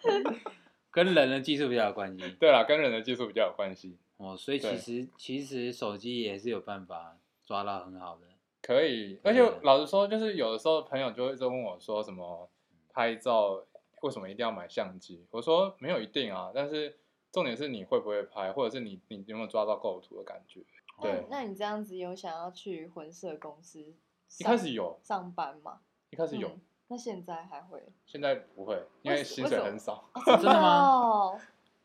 [0.91, 2.30] 跟人的技术比较有关系。
[2.39, 3.97] 对啦，跟人的技术比较有关系。
[4.17, 8.28] 哦，所以其实其实手机也是有办法抓到很好的。
[8.62, 12.50] 可以，而且老实说，就是有的时候朋友就会在问我说什么
[12.89, 13.63] 拍照
[14.02, 15.26] 为什么一定要买相机？
[15.32, 16.97] 我说没有一定啊，但是
[17.32, 20.62] 重点是你会不会拍，或者是你你有没有抓到构图的感觉。
[21.02, 23.95] 对那那你这样子有想要去婚摄公司
[24.39, 25.80] 一开始有，上班吗？
[26.12, 27.82] 一开始有，嗯那现在还会？
[28.06, 30.10] 现在不会，因为薪水很少。
[30.13, 31.39] 哦 真的吗哦？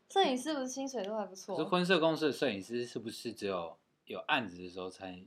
[0.09, 1.65] 摄影师不是薪水都还不可错是？
[1.65, 5.25] 婚摄公司的摄影师是不是只有有案子的时候才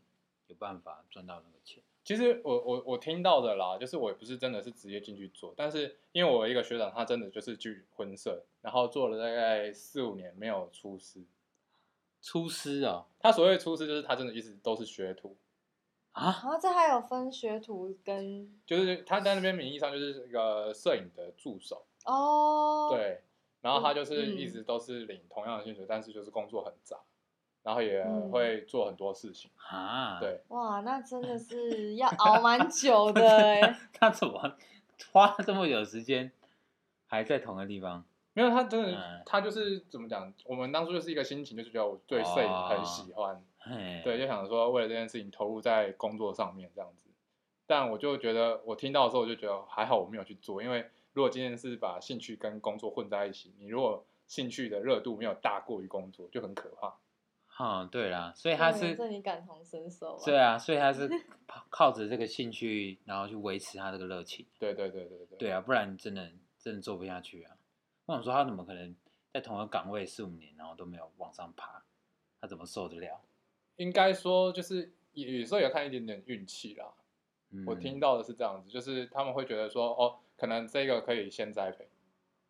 [0.50, 1.82] 有办法赚到那个钱？
[2.04, 11.24] 其实我我我听到的啦，就是我也不是真的是直接进去做，但是因为我一个学长，他真的就是去婚社，然后做了大概四五年没有出师。
[12.22, 13.06] 出师啊？
[13.18, 15.38] 他所谓出师，就是他真的一直都是学徒，
[16.12, 23.22] 啊，然后这还有分学徒跟就是他在那边名义上就是一个摄影的助手，哦，，对，
[23.62, 27.00] 然后他就是嗯一直都是领同样的薪水，但是就是工作很杂，
[27.70, 33.78] 然后也嗯会做很多事情，啊，，对，哇，那真的是要 熬蛮久的哎。
[33.94, 34.58] 他怎么
[35.12, 36.32] 花了这么久时间
[37.06, 38.04] 还在同个地方？
[38.34, 47.12] 没有他真的，嗯他就是怎么讲，我们当初就是一个心情，就是觉得我对摄影很喜欢，嘿，对，就想说为了这件事情投入在工作上面这样子。
[47.68, 56.96] 但我就觉得，我听到的时候我就觉得还好我没有去做，因为如果今天是把兴趣跟工作混在一起，你如果兴趣的热度没有大过于工作，就很可怕。
[57.62, 60.22] 嗯，对啦，所以他对是这你感同身受啊。
[60.26, 61.08] 对啊，所以他是
[61.46, 64.46] 靠靠着这个兴趣，然后去维持他这个热情。
[64.58, 65.38] 对对对对对。
[65.38, 67.58] 对啊，不然真的真的做不下去啊。
[68.06, 68.96] 我想说他怎么可能
[69.34, 71.84] 在同一个岗位四五年，然后都没有往上爬，
[72.40, 73.22] 他怎么受得了？
[73.76, 76.94] 应该说就是有有时候也看一点点运气啦。
[77.52, 81.90] 嗯、我听到的是这样子，就是他们会觉得说，哦，可能这个可以先栽培，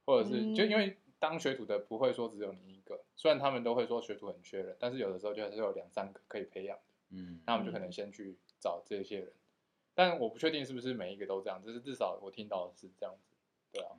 [0.05, 2.78] 或者是、就因嗯为当学徒的不会说只有你
[3.19, 9.33] 虽然他们都会说学徒很缺人，但是有的时候就还是有两三个可以培养的，嗯，那我们就可能先去找这些人。
[9.93, 13.35] 但我不确定是不是每一个都这样，就是至少我听到的是这样子，
[13.73, 13.97] 对啊，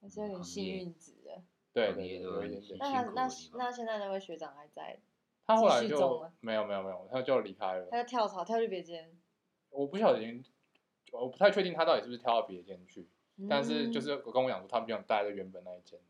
[0.00, 1.44] 还是有点幸运值的。
[1.72, 2.76] 对有一点点。
[2.76, 4.98] 那他那那现在那位学长还在，
[5.46, 7.86] 他后来就了没有没有没有，他就离开了。
[7.88, 9.16] 他就跳槽跳去别间。
[9.70, 10.44] 我不晓得已经，
[11.12, 13.08] 我不太确定他到底是不是跳到别间去，
[13.48, 16.00] 但是就是我跟我讲说，他不想待在原本那一间。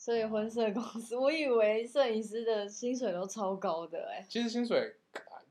[0.00, 4.96] 所以婚摄公司，我以为摄影师的薪水都超高的哎、其实薪水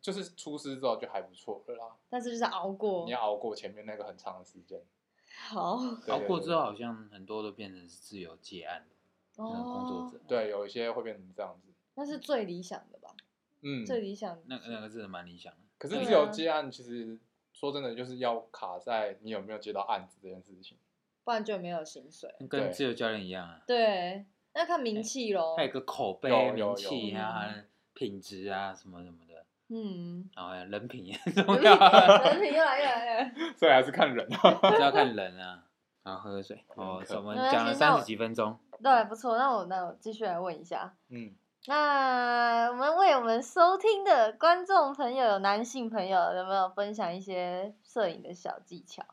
[0.01, 3.11] 就是出师之后就还不错了啦，但是就是熬过你。
[3.11, 4.81] 要熬过前面那个很长的时间。
[5.49, 8.95] 好熬过之后，好像很多都变成是自由接案的
[9.35, 11.71] 工作哦者，，对，有一些会变成这样子。
[11.93, 13.15] 那是最理想的吧？
[13.61, 15.59] 嗯，最理想那那个真的蛮理想的。
[15.77, 17.19] 可是自由啊接案，其实
[17.53, 20.75] 说真的，就是要卡在你有没有接到案子这件事情。
[21.23, 22.33] 不然就没有薪水。
[22.49, 25.63] 跟自由教练一样啊，对，那看名气喽他。
[25.63, 27.47] 有个口碑、有有名气啊、
[27.93, 33.31] 品质啊什么什么的，嗯，然后人品也很重人品要啊，人品越来越来越。
[33.55, 34.27] 所以还是看人。
[34.31, 35.63] 还是要看人啊。
[36.01, 36.63] 然后喝喝水。
[36.75, 39.37] 哦，我们讲了三十几分钟，对，不错。
[39.37, 41.35] 那我那我继续来问一下，嗯，
[41.67, 49.03] 那我们为我们收听的观众朋友，有男性朋友有没有分享一些摄影的小技巧？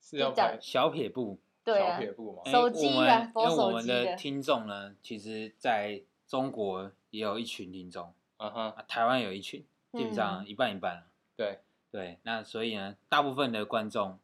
[0.00, 1.40] 是要就讲小撇步。
[1.66, 2.52] 小对啊，撇步嘛哎。
[2.52, 11.02] 手机我们啊佛因为我们手机的的听众呢，其实在中国也有一群听众嗯哼，啊，台湾有一群，基本上嗯一半一半啊
[11.36, 14.18] 对，对，那所以呢，大部分的观众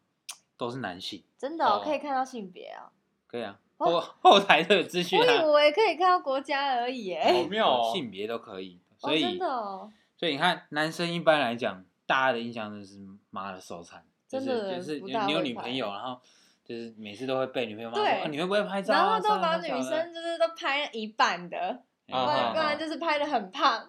[0.56, 2.92] 都是男性，真的、哦哦可以看到性别啊？
[3.26, 7.32] 可以啊，哦后后台都有资讯我以啊，为可以看到国家而已耶。
[7.32, 7.92] 好妙 哦。
[7.92, 12.98] 性别都可以，哦，所以真的哦，所以你看，男生一般来讲，大家的印象就是
[13.30, 16.20] 妈的手残，就是真的就是不你你有女朋友，然后
[16.64, 19.20] 就是每次都会被女朋友骂说，对啊你会不会拍照然啊？
[19.20, 23.86] 后都把女生就是都拍一半的，不啊然不然就是拍的很胖，啊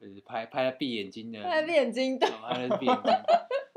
[0.00, 2.26] 就是拍拍闭眼睛的，拍的眼睛的。
[2.26, 3.12] 哦拍了闭眼睛。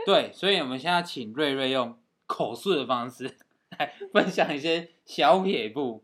[0.05, 3.37] 对，所以我们现在请瑞瑞用口述的方式
[3.77, 6.03] 来分享一些小撇步，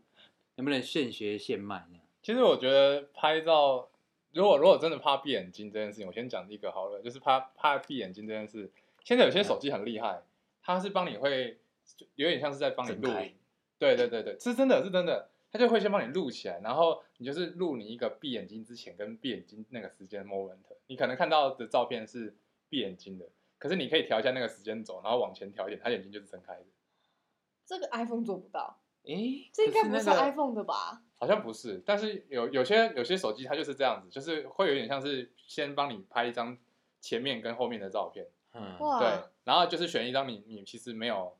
[0.56, 1.98] 能不能现学现卖呢？
[2.22, 3.88] 其实我觉得拍照，
[4.32, 8.70] 如果如果真的怕闭眼睛这件事情，我先讲一个好了，就是怕怕闭眼睛这件事。
[9.02, 10.22] 现在有些手机很厉害，
[10.62, 11.58] 它是帮你会
[11.96, 13.10] 就有点像是在帮你录。
[13.78, 22.34] 对对对对，是真的是真的，他就会先帮你录起来，然后你就是录你一个闭眼睛之前跟闭眼睛那个时间 moment，你可能看到的照片是
[22.70, 23.26] 闭眼睛的，
[23.58, 26.64] 可是你可以调一下那个时间轴，然后往前调一点，他眼睛就是睁开的。
[27.66, 31.02] 这个 iPhone 做不到，诶，这应该不是 iPhone 的吧？
[31.18, 36.56] 好像不是，但是有有些有些手机它就是这样子，就是会有点像是先帮你拍一张
[37.00, 39.08] 前面跟后面的照片，嗯，哇，对，
[39.44, 41.36] 然后就是选一张你你其实没有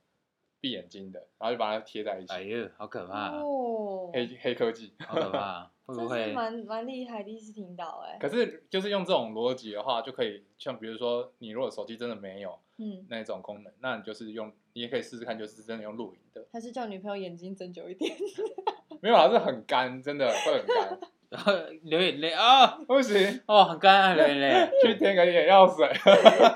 [0.66, 4.92] 闭眼睛的，然后就把它贴在一起，哎呦，好可怕啊，哦，黑黑科技。
[5.06, 6.32] 好可怕啊， 会不会？
[6.32, 8.18] 蛮蛮厉害，第一次听到哎。
[8.18, 18.16] 可是就是用这种逻辑的话，就可以像比如说你如果手机真的没有嗯，那种功能，那你就是用你也可以试试看，就是真的用录影的，还是叫女朋友眼睛睁久一点。
[19.00, 20.98] 没有啊，是很干，真的会很干，
[21.30, 24.68] 然后流眼泪啊，不行，哦，很干啊，流眼泪。
[24.82, 25.86] 去添个眼药水。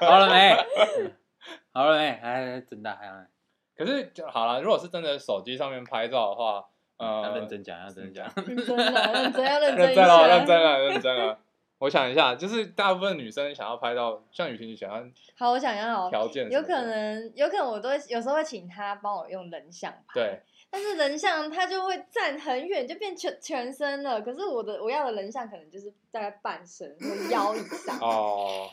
[0.00, 0.50] 好了没？
[0.98, 1.12] 嗯
[1.72, 2.08] 好了没？
[2.20, 3.06] 哎，真的，还？
[3.80, 6.66] 可是就好了，如果是真的手机上面拍照的话，
[6.98, 8.30] 呃，要认真讲，要认真讲。
[8.46, 11.38] 认真了， 认真要认真一认真了，认真了，认真了。
[11.78, 15.02] 我想一下，就是大部分女生想要拍到像雨婷，你想要
[15.38, 24.20] 好，我想要条件有可能，有可能我都会有时候会请他帮我用人像拍，对，但是人像他就会站很远，就变全全身了。
[24.20, 27.98] 可是我的我要的人像可能就是大概半身或腰以上。
[27.98, 28.68] 哦，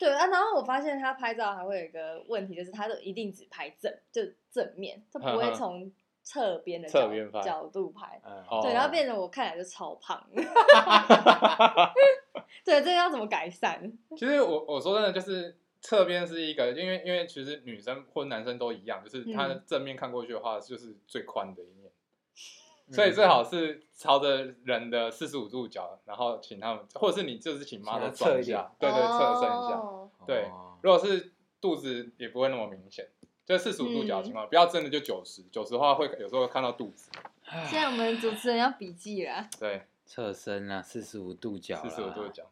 [0.00, 5.92] 对啊，然后我发现他拍照还会有一个问题，就是他都一定只拍正，就正面，他不会从
[6.22, 8.18] 侧边的角侧边拍角度拍。
[8.62, 10.26] 对，然后变成我看起来就超胖。
[12.64, 13.92] 对，这个要怎么改善？
[14.16, 21.79] 其实我我说真的，就是侧边是一个，因为因为其实女生或男生都一样，就是他正面看过去的话，就是最宽的一面，嗯
[22.90, 29.76] 所以最好是朝着人的四十五度角，然后请他们，或者是你就是请妈的转一下，对对，侧身一下。
[29.76, 33.06] 哦对哦如果是肚子也不会那么明显，
[33.44, 37.10] 就四十五度角的情况，不要真的就九十，九十的话会有时候看到肚子。
[37.64, 39.48] 现在我们主持人要笔记了。
[39.58, 42.44] 对，侧身啊，四十五度角，四十五度角。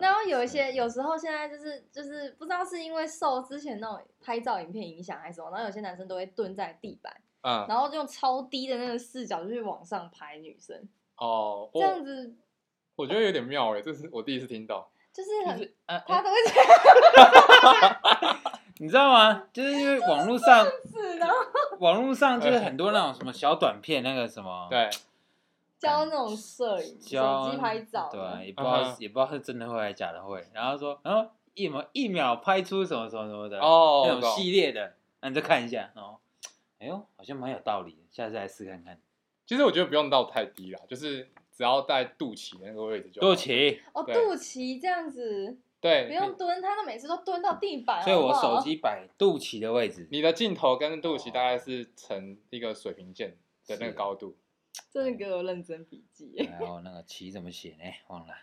[0.00, 7.14] 然后有一些有时候现在就是就是不知道是因为受之前那种拍照影片影响还是什么，然后有些男生都会蹲在地板，
[7.46, 10.76] 嗯，然后用超低的那个视角就去往上拍女生，
[11.16, 12.34] 哦，这样子
[12.96, 14.90] 我我觉得有点妙哎，这是我第一次听到。
[15.12, 17.96] 就是很就是啊，他都会这样
[18.78, 19.44] 你知道吗？
[19.52, 21.34] 就是因为网络上，子，然后
[21.78, 24.90] 网络上就是很多那种 什么小短片，那个什么，对，
[25.78, 36.18] 教那种摄影教手机拍照对啊，也不知道、嗯也不知道是真的会还是假的会，然后说，然后一秒一秒拍出什么什么什么的，哦，那种系列的，那你再看一下，哦，
[36.78, 39.00] 哎呦，好像蛮有道理的，下次来试看看。
[39.46, 54.36] 其实我觉得不用到太低啦，就是只要在肚脐的那个位置就好对不，起，哦，对肚脐这样子对，不用蹲，他都每次都蹲到地板，所以我好不好手机摆肚脐的位置，你的镜头跟肚脐大概是成一个水平线的那个高度。
[54.90, 56.34] 真的给我认真笔记。
[56.36, 57.84] 然后那个旗怎么写呢？
[58.08, 58.34] 忘了。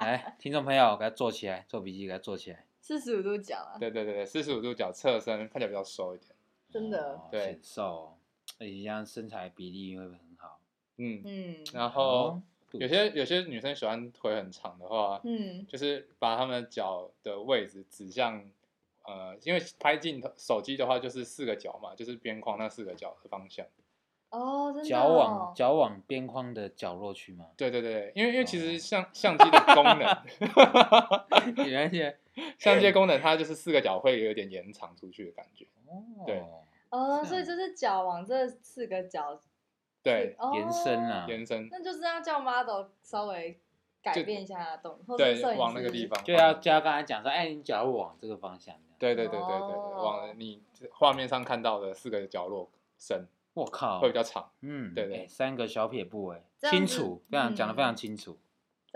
[0.00, 2.66] 来，听众朋友，给他做起来，做笔记，给他做起来。
[2.80, 6.35] 四十五度角啊，对对对对，四十五度角侧身看起来比较瘦一点。
[6.78, 8.12] 真的哦对显瘦哦，
[8.58, 10.60] 而且这样身材比例会很好？
[10.98, 18.44] 嗯，嗯然后哦有些有些女生喜欢腿很长的话，嗯就是把她们脚的位置指向，
[19.04, 23.64] 呃，因为拍镜头手机的话就是四个角嘛，就是边框那四个角的方向。
[24.30, 27.46] 哦，真的脚往哦脚往边框的角落去吗？
[27.56, 32.18] 对对对，因为因为其哦实相相机的功能， 原来是
[32.58, 35.66] 相机的功能它就是四个角会有点延长出去的感觉。
[35.86, 36.42] 哦，对
[36.90, 39.40] 哦，所以就是脚往这四个角
[40.02, 43.60] 对，哦延伸啊，延伸，那就是要叫 model 稍微
[44.02, 48.74] 改就变一下动，或者是摄对，往那个地方就要就要刚才讲说，哎，你脚往这个方向。
[48.98, 54.50] 对对对对对对，哦往你画面上看到的四个角落伸我靠，会比较长。
[54.62, 58.38] 嗯，对对哎三个小撇步，哎，这样子清楚，非常讲的非常嗯清楚。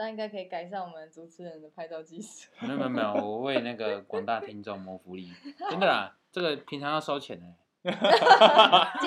[0.00, 2.48] 这样应该可以改善我们主持人的拍照技术。
[2.60, 5.30] 没有没有没有， 我为那个广大听众谋福利，
[5.68, 7.46] 真的啦，这个平常要收钱的。
[7.84, 7.90] 接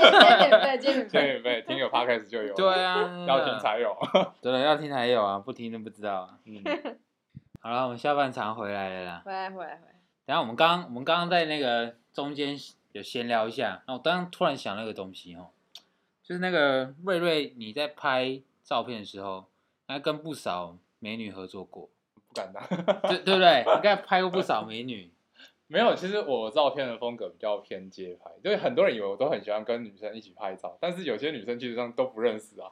[0.03, 1.39] 接免费，接免这费。
[1.41, 3.97] 免费，听有 podcast 就有，对，啊，要听才有。
[4.39, 6.37] 真的，要听才有啊，不听都不知道啊。
[6.45, 6.63] 嗯，
[7.59, 9.23] 好了，我们下半场回来了啦。
[9.25, 9.93] 回来，回来，回来。
[10.27, 12.55] 等一下我们刚我们刚刚在那个中间
[12.91, 15.49] 有闲聊一下，那我刚刚突然想那个东西哦，
[16.21, 19.45] 就是那个瑞瑞你在拍照片的时候，
[19.87, 21.89] 应该跟不少美女合作过，
[22.27, 22.65] 不敢当。
[23.09, 23.63] 对对不对？
[23.75, 25.11] 应该拍过不少美女。
[25.67, 32.71] 没有，其实我照片的风格比较偏街拍，就是很多人以为我都很喜欢跟女生一起拍照，但是有些女生基本上都不认识啊。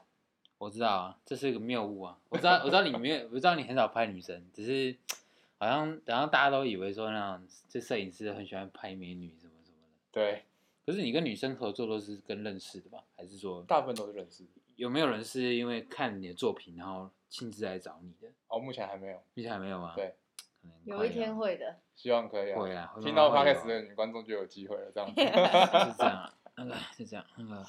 [0.60, 2.20] 我知道啊，这是一个谬误啊。
[2.30, 4.96] 我知道，我知道你没有，我知道你很少拍女生，只是
[5.58, 9.96] 好像然后大家都以为说那种这摄影师很喜欢拍美女什么什么的。
[10.12, 10.44] 对，
[10.86, 13.04] 可是你跟女生合作都是跟认识的吧？
[13.16, 14.44] 还是说大部分都是认识。
[14.82, 18.28] 有没有人是因为看你的作品然后亲自来找你的？
[18.48, 19.94] 哦，目前还没有，目前还没有吗？
[19.96, 20.16] 对，
[20.60, 21.78] 可能有一天会会的。
[21.94, 22.60] 希望可以啊。
[22.60, 25.22] 会啦，会听到 podcast 的女观众就有机会了，这样子。
[25.22, 27.64] 是这样啊，那个是这样，那个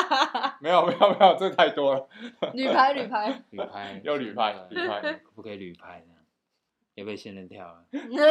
[0.62, 2.08] 没有没有没有，这太多了。
[2.54, 3.28] 旅拍，旅拍。
[3.52, 6.18] 旅拍又旅拍呃旅拍可不可以旅拍这样？
[6.94, 7.84] 也被仙人跳了。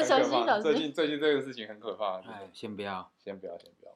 [0.03, 0.63] 小心，小心。
[0.63, 3.11] 最近最近这个事情很可怕，哎，先不要。
[3.19, 3.92] 先不要先不要。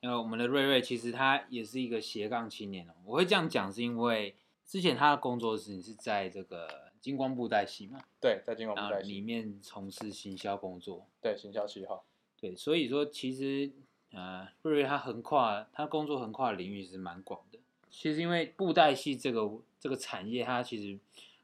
[0.00, 2.92] 因为我们的瑞瑞其实他也是一个斜杠青年哦。
[3.04, 4.34] 我会这样讲是因为
[4.66, 11.06] 之前他的工作室是在这个金光布袋戏嘛，对，在金光布袋戏，面从事行销工作。
[11.20, 12.04] 对行销七号，
[12.40, 13.70] 对，所以说其实
[14.12, 17.58] 呃，瑞瑞他横跨他工作横跨的领域是蛮广的。
[17.90, 20.98] 其实因为布袋戏这个这个产业，它其实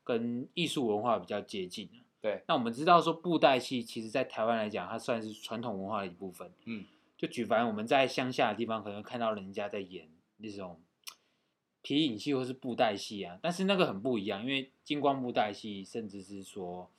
[0.04, 6.50] 跟艺术文化比较接近啊对，那我们知道说布袋戏，其实在台湾来讲，它算是传统文化的一部分。
[6.64, 6.84] 嗯，
[7.16, 10.80] 就举凡我们在乡下的地方，可能看到人家在演那种
[11.82, 16.90] 皮影戏或是布袋戏啊，但是那个很不一样，因为金光布袋戏，甚至是说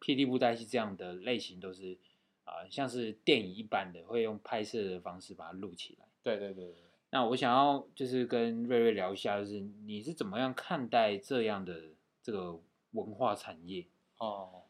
[0.00, 1.98] 霹雳布袋戏这样的类型，都是
[2.44, 6.06] 啊、呃像是电影一般的，会用拍摄的方式把它录起来。
[6.22, 6.76] 对对对对。
[7.10, 12.60] 那我想要就是跟瑞瑞聊一下，就是你是怎么样看待这样的这个
[12.90, 13.86] 文化产业？
[14.18, 14.64] 哦，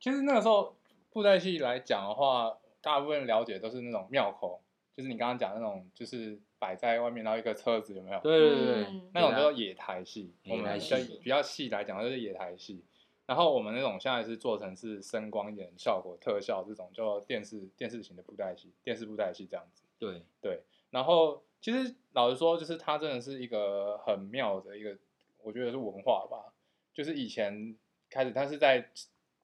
[0.00, 0.76] 其实那个时候
[1.10, 2.56] 布袋戏来讲的话，
[2.86, 4.62] 大部分了解都是那种庙口，
[4.96, 8.20] 就是你刚刚讲那种，就是摆在外面，然后一个车子有没有？
[8.20, 12.84] 对对对那种叫做野台戏，野我们台比戏比较细来讲就是野台戏。
[13.26, 19.82] 然后我们那种现在是做成是声光一点效果特效这种叫电视电视型的布袋戏，电视布袋戏这样子。
[19.98, 24.96] 对，对，然后其实老实说，就是它真的是一个很妙的一个，
[25.42, 26.54] 我觉得是文化吧。
[26.94, 27.76] 就是以前
[28.08, 28.88] 开始，它是在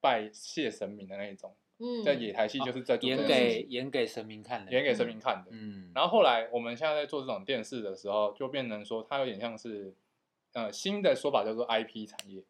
[0.01, 5.51] 拜谢神明的那一种，嗯，在野台戏就是在做演给演给神明看的，演给神明看的。
[5.51, 9.93] 嗯，然后后来我们现在在做这种电视的时候，就变成说它有点像是
[10.53, 12.45] 呃新的说法叫做 IP 产业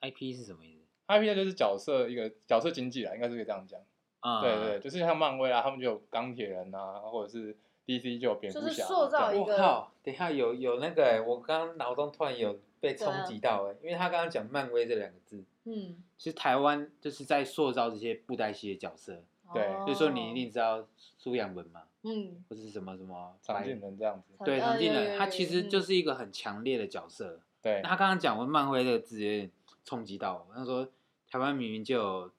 [0.00, 3.80] IP 是什么意思？，IP 就是角色一个角色经济啦，应该是可以这样讲。
[4.20, 7.56] 啊，对对，就是像漫威啊，他们就有钢铁人啊，或者是
[7.86, 19.22] DC 就有蝙蝠就是侠啊，塑造一个我靠，等一下有有那个欸，我刚刚脑中突然有被冲击到哎，因为他刚刚讲漫威这两个字，嗯，其实台湾就是在塑造这些布袋戏的角色，
[19.52, 24.34] 对哦所以说你一定知道苏养文嘛，嗯，或是什么什么常白见人这样子。
[24.44, 27.40] 对呃常进人，有有有他其实嗯就是一个很强烈的角色。
[27.62, 29.50] 对那，他刚刚讲完漫威这个字，有点
[29.84, 30.54] 冲击到我。
[30.54, 30.88] 他说
[31.28, 32.30] 台湾明明就有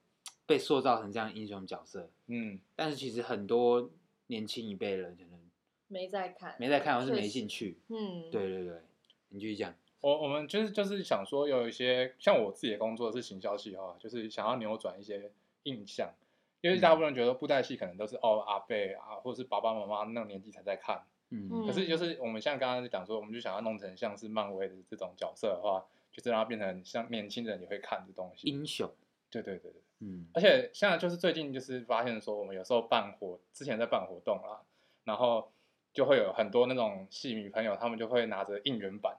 [0.46, 3.90] 被塑造成这样英雄角色，嗯，但是其实很多
[4.28, 5.38] 年轻一辈人可能
[5.88, 7.78] 没在看，没在看，或是没兴趣。
[7.88, 8.80] 嗯，对对对，
[9.28, 9.74] 你继续讲。
[10.00, 15.32] 我我们就是就是想说，有一些像我自己的工作是行销系哈，就是想要扭转一些
[15.64, 16.12] 印象，
[16.60, 28.48] 因为大部分人觉得布袋戏可能都是哦阿贝啊，或者是爸爸妈妈那种年纪才在看，嗯嗯可是就是我们像刚刚讲说，我们就想要弄成像是漫威的这种角色的话，就是让它变成像年轻人也会看的东西。
[28.48, 28.88] 英雄，
[29.30, 29.82] 对对对对。
[30.00, 34.62] 嗯而且现在就是最近就是发现说，我们有时候办活，之前在办活动啦，
[35.02, 35.50] 然后
[35.92, 39.16] 就会有很多那种戏迷朋友，他们就会拿着应援版。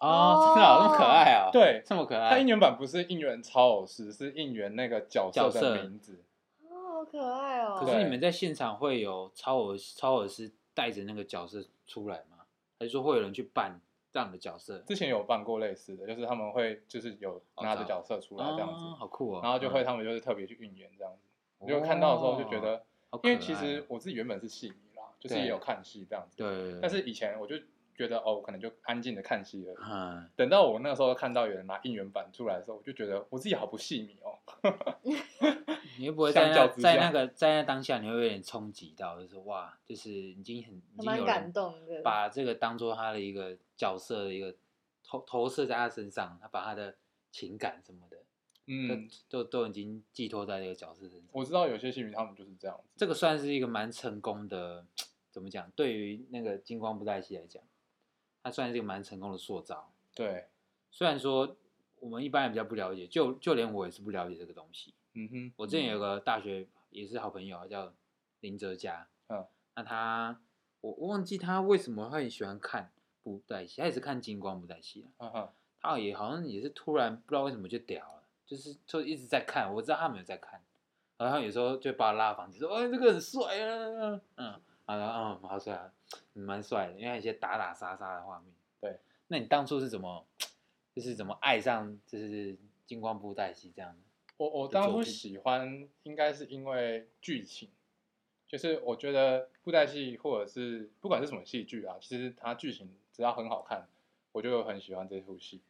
[0.00, 2.46] 哦，真的哦那么可爱啊？，对，这么可爱他应。
[2.46, 6.22] 援版不是应援超偶师，是应援那个角色的名字。
[6.62, 7.76] 哦，好可爱哦。
[7.78, 12.38] 可是你们在现场会有超偶超偶师带着那个角色出来吗？
[12.78, 13.80] 还是说会有人去扮
[14.12, 14.78] 这样的角色？
[14.86, 19.40] 之前有扮过类似的，就是他们会就是有拿着角色出来这样子，哦好酷哦。
[19.42, 21.28] 然后就会嗯他们就是特别去应援这样子。
[21.58, 22.84] 我就看到的时候就觉得，
[23.24, 26.36] 因为其实我自己原本是戏迷啦，就是也有看戏这样子。
[26.36, 27.56] 对，但是以前我就
[27.98, 29.76] 觉得哦，我可能就安静的看戏而已。
[29.90, 34.38] 嗯，等到我那时候看到有人拿应援版出来的时候，我就觉得我自己好不细迷哦。
[35.98, 42.00] 你会不会在在那个在那当下，你会有点冲击到，就是哇，就是已经很蛮经有人感动的。
[42.02, 44.54] 把这个当做他的一个角色的一个
[45.02, 46.94] 投投射在他身上，他把他的
[47.32, 48.16] 情感什么的，
[48.66, 51.28] 嗯，都都都已经寄托在这个角色身上。
[51.32, 52.84] 我知道有些戏迷他们就是这样子。
[52.96, 54.86] 这个算是一个蛮成功的，
[55.32, 55.68] 怎么讲？
[55.74, 57.60] 对于那个金光不在戏来讲，
[58.48, 59.92] 它算是一个蛮成功的塑造。
[60.14, 60.48] 对，
[60.90, 61.56] 虽然说
[62.00, 64.94] 我们一般人比较不了解，就就连我也是不了解这个东西。
[65.14, 67.92] 嗯哼，我之前有个大学也是好朋友，叫
[68.40, 70.40] 林哲嘉，嗯，那他
[70.80, 72.92] 我我忘记他为什么会喜欢看
[73.22, 80.64] 布袋戏，他也是看金光布袋戏啊，哈哈，他也好像也是突然不知道为什么就屌了，就是就一直在看，我知道他没有在看，
[81.16, 84.48] 然后有时候就把我拉房间说，哎，这个很帅啊，嗯，
[84.84, 85.92] 啊，然后嗯，好帅啊，嗯
[86.32, 88.52] 蛮帅的，因为有一些打打杀杀的画面。
[88.80, 90.26] 对，那你当初是怎么，
[90.94, 92.56] 就是怎么爱上就是
[92.86, 93.98] 金光布袋戏这样的？
[94.36, 97.68] 我我当初喜欢应该是因为剧情，
[98.46, 103.88] 就是我觉得布袋戏或者是不管是什么戏剧啊，其实它剧情只要很好看，
[104.32, 105.60] 我就很喜欢这出戏。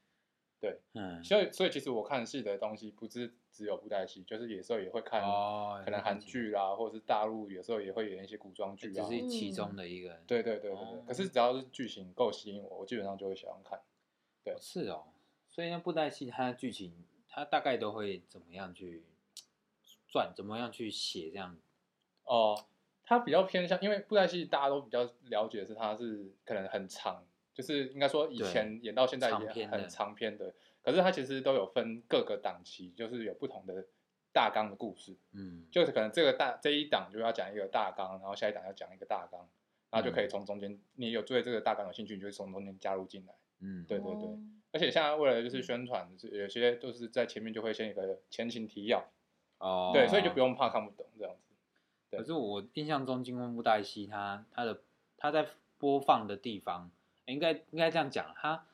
[0.60, 9.06] 对，嗯，所以所以其实我看戏的东西不是只有布袋戏，就是有时候也会看，哦可能韩剧啦，或者是大陆有时候也会演一些古装剧啊。
[9.08, 10.20] 只是其中的一个。
[10.26, 13.80] 对对对对对，哦可是只要是剧情够吸引我，我基本上就会喜欢看。
[14.58, 15.04] 是哦，
[15.50, 19.04] 所以那布袋戏它的剧情，它大概都会怎么样去
[20.08, 21.54] 转，怎么样去写这样？
[22.24, 22.64] 哦，
[23.04, 27.22] 它比较偏向，因为布袋戏大家都比较了解的是它是可能很长，
[27.58, 33.84] 就是应该说以前演到现在也长篇的很长篇的，可是它其实都有分各个档期，就是有不同的
[34.32, 39.40] 大纲的故事，嗯，就是可能这个大这一档就要讲一个大纲，然后下一档要讲一个大纲，
[39.90, 43.34] 然后就可以嗯从中间，你有对这个大纲有兴趣，你就会从中间加入进来。
[43.58, 44.38] 嗯，对对对哦
[44.70, 49.02] 而且现在为了就是宣传，是有些都是在前面就会先一个前情提要，
[49.58, 50.38] 哦，对，所以就不。
[50.38, 51.54] 用怕看不懂这样子。
[52.10, 54.82] 对可是我印象中，金光布袋戏它它的
[55.16, 55.48] 它在
[55.78, 56.90] 播放的地方，
[57.32, 58.64] 应该应该这样讲，他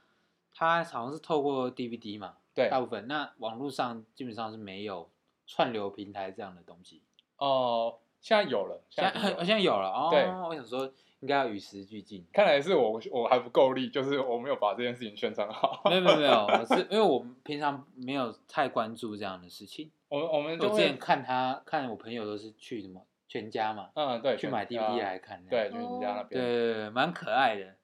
[0.55, 5.11] 他好像是透过 DVD 嘛，对，大部分那网络上基本上是没有
[5.47, 7.03] 串流平台这样的东西。
[7.37, 10.91] 哦、现在有了，现在现在有了哦，对我想说
[11.21, 12.25] 应该要与时俱进。
[12.33, 15.83] 看来是我我还不够力，就是我没有把这件事情宣传好。
[15.87, 19.91] 没有没有没有，我是 因为我平常没有太关注这样的事情。
[20.09, 25.45] 我们我们就我之前看他看我朋友都是去什么全家嘛，嗯对去买 DVD 来看。
[25.51, 27.75] 对，去人家那边对，对对，蛮可爱的。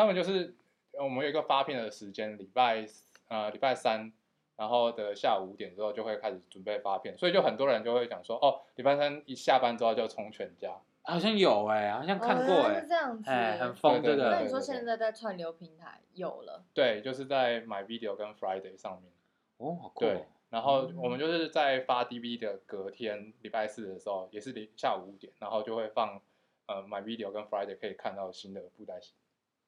[0.00, 0.54] 他们就是
[0.98, 2.86] 我们有一个发片的时间，礼拜
[3.28, 4.10] 呃礼拜三，
[4.56, 10.74] 然后的下午五点之后就会开始准备发片，所以就很多人就会讲说，哦，礼拜三一下班之后就冲全家。
[11.02, 13.30] 好像有哎、好像看过哎、是这样子。
[13.30, 14.30] 哎、很疯对对这个。
[14.30, 19.12] 那你说现在在串流平台有了，对，就是在 My video 跟 Friday 上面。
[19.58, 26.20] 哦，好酷、对哦。，然后我们就是在发 DV 的隔天，礼拜四的时候，也是下午五点，然后就会放
[26.66, 29.14] 呃 My video 跟 Friday 可以看到新的布袋戏。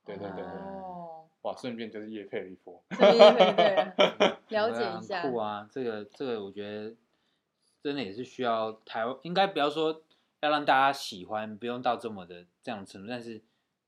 [0.04, 2.82] 对对对对，哦，哇，顺便就是夜配了一波。
[2.90, 2.98] 对
[4.18, 5.22] 了了解一下。
[5.22, 5.68] 酷啊！
[5.70, 6.94] 这个这个，我觉得
[7.82, 10.02] 真的也是需要台湾，应该不要说
[10.40, 13.40] 要让大家喜欢，不用到这么的这样程度，但是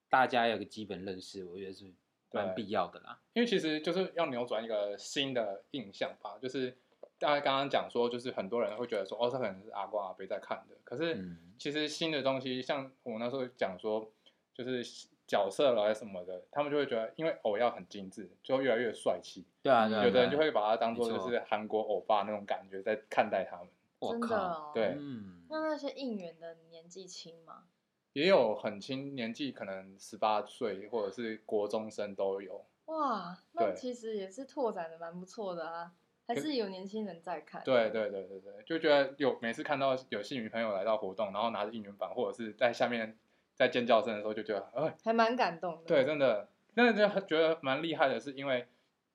[0.09, 1.93] 大家有个基本认识，我觉得是
[2.31, 3.19] 蛮必要的啦。
[3.33, 6.77] 因为其实就是要扭转一个新的印象吧，就是
[7.19, 14.11] 大家刚刚讲说，就是很多人会觉得说，哦，这可能是阿光阿贝在看的，可是嗯其实新的东西，像我那时候讲说，
[14.53, 23.67] 就是角色了什么的，他们就会觉得，因为偶要很精致，就越来越帅气，对啊，对啊，有的人就会把它当做就是韩国欧巴那种感觉在看待他们。
[24.01, 24.71] 真我靠，的哦。
[24.73, 27.65] 对嗯，那那些应援的年纪轻吗？
[28.13, 32.65] 也有很轻年纪，可能十八岁或者是国中生都有。
[32.85, 35.93] 哇，那其实也是拓展的蛮不错的啊，
[36.29, 37.63] 还是有年轻人在看。
[37.65, 43.17] 对对对对对，就觉得有每次看到有幸运朋友来到活动，然后拿着应援板或者是在下面
[43.55, 45.83] 在尖叫声的时候，就觉得哎，还蛮感动的。
[45.87, 48.67] 对，真的，真的就觉得蛮厉害的，是因为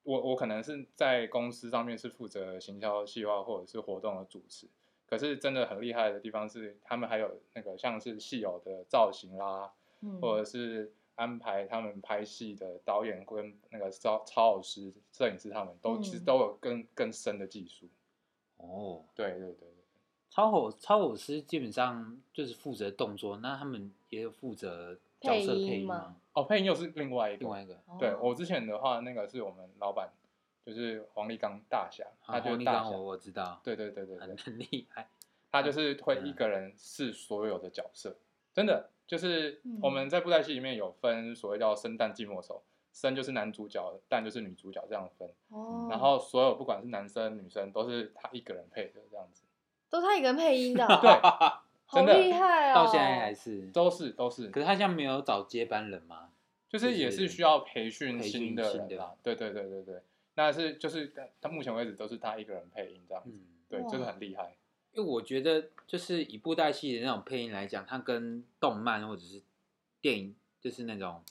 [0.04, 4.68] 我我可能是在公司上面是负责行销计划或者是活动的主持，
[5.08, 9.72] 可是真的很厉害的地方是，他们还有那个像是戏友的造型啦，
[10.02, 17.90] 嗯，或者是安排他们拍戏的导演跟那个超超老师、摄影师，他们都、其实嗯都有更更深的技术。
[18.58, 19.79] 哦，对对对对，
[20.30, 26.16] 超火超火师基本上就是负责动作，那他们也有负责角色配音配音吗吗？
[26.34, 27.40] 哦，配音又是另外一个。
[27.40, 30.10] 另外一个，哦对我之前的话，那个是我们老板，
[30.66, 33.08] 就是黄立刚大侠，他啊，就是大侠黄立刚我。
[33.10, 35.10] 我知道，对对对对对很，很厉害。
[35.52, 38.16] 他就是会嗯一个人是所有的角色，
[38.54, 42.62] 真的就是嗯我们在布袋戏里面有分所谓叫生旦净末丑，
[42.94, 49.42] 生就是男主角，旦就是女主角这样分，哦，然后所有不管是男生女生都是他一个人配的这样子，
[49.90, 51.10] 都他一个人配音的哦， 对，
[51.86, 56.30] 好真的厉害哦，到现在还是，都是都是，可是他现在没有找接班人吗？
[56.70, 60.02] 就是也是是需要培训培训新的新的人啦，对对对对对，
[60.36, 61.12] 那是就是
[61.42, 64.56] 他目前为止都是他一个人配音这样子，嗯，对，哇真的很厉害，
[64.94, 69.42] 因为我觉得就是以布袋戏的那种配音来讲，它跟动漫或者是
[70.00, 71.24] 电影，就是那种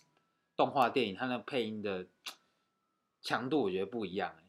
[0.57, 2.07] 动画电影，它那配音的
[3.23, 4.43] 强度我觉得不一样哎、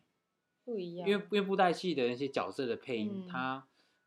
[0.66, 3.28] 不一样，因为因为布袋戏的那些角色的配音，嗯。
[3.32, 3.64] 它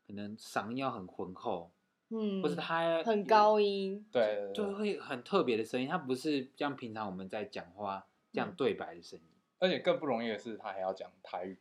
[0.07, 1.71] 可能嗓音要很浑厚，
[2.09, 9.25] 嗯，或是他很高音，对就会很特别的声音，他不是像平常我们在讲话这样嗯对白的声音。
[9.59, 11.57] 而且更不容易的是他还要讲台语，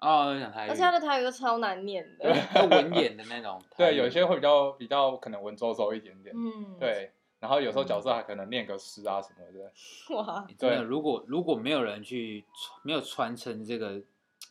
[0.00, 3.58] 哦，讲台语，而且他的台语都超难念的，要文言的那种。
[3.78, 9.72] 对，有些会比较比较可能文绉绉一点点，嗯，，对，然后有时候角色还可能念个诗啊什么的，
[10.14, 14.02] 哇，欸真的，对如果如果没有人去传没有传承这个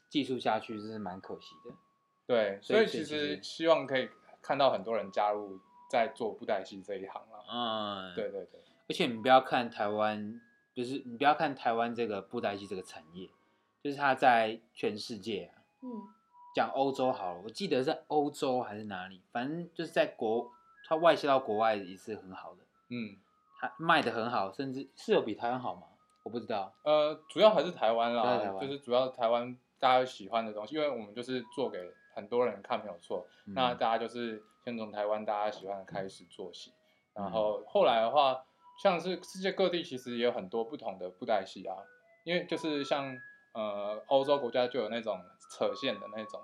[0.10, 1.76] 技术下去，这是蛮可惜的。
[2.28, 4.10] 对，所以其其实实希望可以
[4.42, 5.60] 看到很多人加入
[5.90, 7.40] 在做布袋戏这一行啦。
[7.52, 8.30] 嗯，对。
[8.30, 10.42] 对对，而且你不要看台湾，
[10.74, 13.30] 就是你不要看台湾这个布袋戏这个产业，
[13.84, 15.90] 就是它在全世界啊，嗯，
[16.54, 20.52] 讲欧洲好了，我记得在欧洲还是哪里，反正就是在国，
[20.88, 23.18] 它外销到国外也是很好的，嗯，
[23.60, 25.84] 它卖的很好，甚至是有比台湾好吗？
[26.24, 26.74] 我不知道。
[26.84, 31.80] 呃，主要还是台湾啦，就是主要台湾大家喜欢的东西，因为我们就是做给
[32.16, 33.54] 很多人看没有错，嗯。
[33.54, 36.72] 那大家就是先从台湾大家喜欢的开始做起，
[37.14, 37.24] 嗯。
[37.24, 38.44] 然后后来的话，
[38.82, 41.76] 像是世界各地其实也有很多不同的布袋戏啊，
[42.24, 43.16] 因为就是像
[43.54, 45.20] 呃欧洲国家就有那种
[45.52, 46.42] 扯线的那种，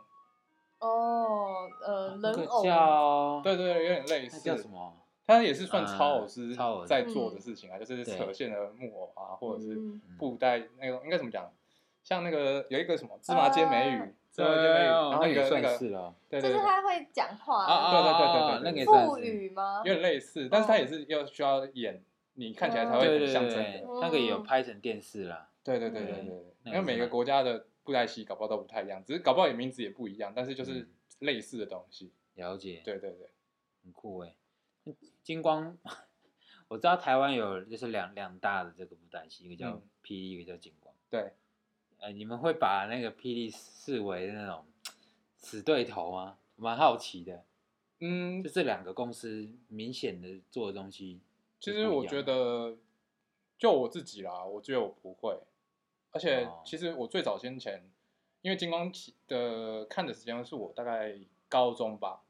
[0.80, 4.98] 哦，呃，人偶，叫对对对，有点类似，叫什么？
[5.26, 10.02] 它也是算嗯超偶师超偶在做的事情啊，就是扯线的木偶啊，或者是嗯。
[10.18, 11.50] 布袋那种，应该怎么讲？
[12.04, 16.16] 像那个有一个什么芝麻街美语，芝麻街美语，哦然后一那个也算个那个，是了。
[16.30, 19.36] 对对对，就是他会讲话，啊对对对啊对对那个也是。
[19.36, 19.94] 语吗有？
[19.94, 22.02] 点类似，但是他也是要需要演，
[22.36, 25.50] 你看起来才会对对很像真的。，那个也有拍成电视啦。
[25.64, 26.26] 对对对对
[26.66, 32.14] 因为每个国家的布袋戏搞不好都不太一样，只是搞不好也名字也不一样，但是就是嗯类似的东西。
[32.36, 33.30] 了解，对对对，
[33.84, 34.34] 很酷哎。
[35.22, 35.78] 金光，
[36.70, 40.96] 我知道台湾有就是两两大的这个布袋戏，一个叫嗯霹雳，一个叫金光。
[41.10, 41.34] 对，
[42.02, 44.66] 呃，你们会把那个霹雳视为那种
[45.38, 46.38] 死对头吗？
[46.56, 47.46] 蛮好奇的，
[48.00, 51.22] 嗯就，这两个公司明显的做的东西
[51.60, 51.72] 其。
[51.72, 52.76] 实我觉得，
[53.58, 55.40] 就我自己啦，我觉得我不会。
[56.12, 57.88] 而且哦其实我最早先前，
[58.42, 61.16] 因为金光起的看的时间是我大概
[61.48, 62.24] 高中吧，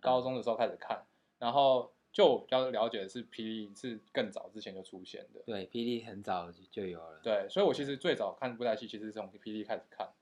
[0.00, 1.04] 高中的时候开始看，
[1.38, 7.20] 然后就我比较了解的是霹雳是更早之前就出现的，对霹雳很早就就有了。
[7.22, 10.12] 对，所以我其实最早看布袋戏其实是从霹雳开始看，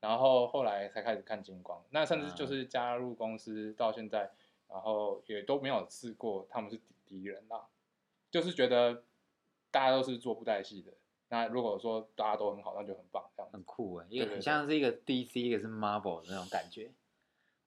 [0.00, 4.30] 然后后来才开始看金光，那甚至就是加入公司到现在，
[4.68, 7.66] 然后也都没有试过他们是敌敌人啦，
[8.30, 9.04] 就是觉得
[9.70, 10.92] 大家都是做布袋戏的，
[11.30, 13.62] 那如果说大家都很好，那就很棒，这样很。
[13.64, 16.92] 酷哎，一个很像是一个 DC，一个是 Marvel 的那种感觉。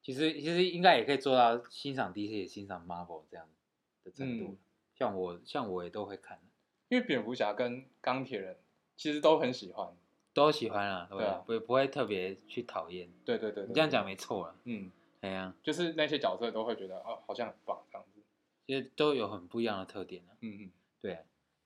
[0.01, 3.47] 其实其实应该也可以做到欣赏 DC 也欣赏 Marvel 这样
[4.03, 4.45] 的程度。
[4.51, 4.57] 嗯
[4.95, 6.39] 像我像我也都会看，
[6.87, 8.55] 因为蝙蝠侠跟钢铁人
[8.95, 9.91] 其实都很喜欢。
[10.33, 11.43] 都喜欢啊，对对啊吧？
[11.47, 13.11] 不不会特别去讨厌。
[13.25, 14.91] 对对对对你这样讲，没错啊，嗯，
[15.21, 18.21] 哎呀，就是那些角色都会觉得哦，好像很棒这样子。
[18.67, 20.37] 其实都有很不一样的特点啊。
[20.41, 21.23] 嗯嗯，对啊，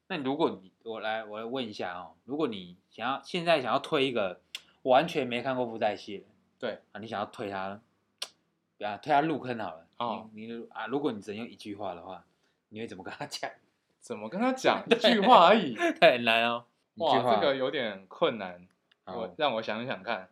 [0.07, 4.39] 那如果你我来我来问一下哦，如果你想要现在想要推一个
[4.83, 6.25] 完全没看过布袋戏的，
[6.57, 7.81] 对啊，你想要推他，
[8.79, 9.87] 啊，推他入坑好了。
[9.97, 12.23] 哦你你啊，如果你只能用一句话的话，
[12.69, 13.49] 你会怎么跟他讲？
[13.99, 15.75] 怎么跟他讲一句话而已？
[15.99, 16.65] 太难哦。
[16.95, 18.67] 一句哇，话这个有点困难。
[19.03, 20.29] 好我让我想想看。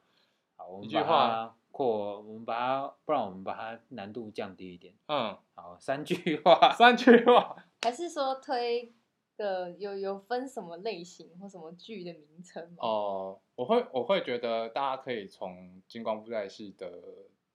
[0.55, 4.93] 好，我们一句把它话扩，我们把它，不然我们把它难度降低一点。
[5.07, 6.73] 嗯，好，三句话。
[6.73, 7.55] 三句话。
[7.81, 8.93] 还是说推
[9.37, 12.77] 个有有分什么类型或什么剧的名称吗？
[12.79, 17.01] 哦，我会我会觉得大家可以从金光布袋戏的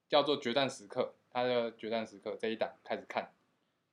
[0.09, 3.33] 叫做《决战时刻》，它的《决战时刻》这一档开始看。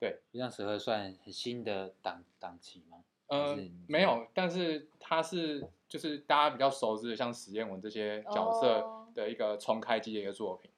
[0.00, 2.98] 这样适合算很新的档档期吗？
[3.28, 10.70] 还呃，没有，但是它是就是大家比较熟知的，像史艳文这些角色哦的一个重开机的一个作品，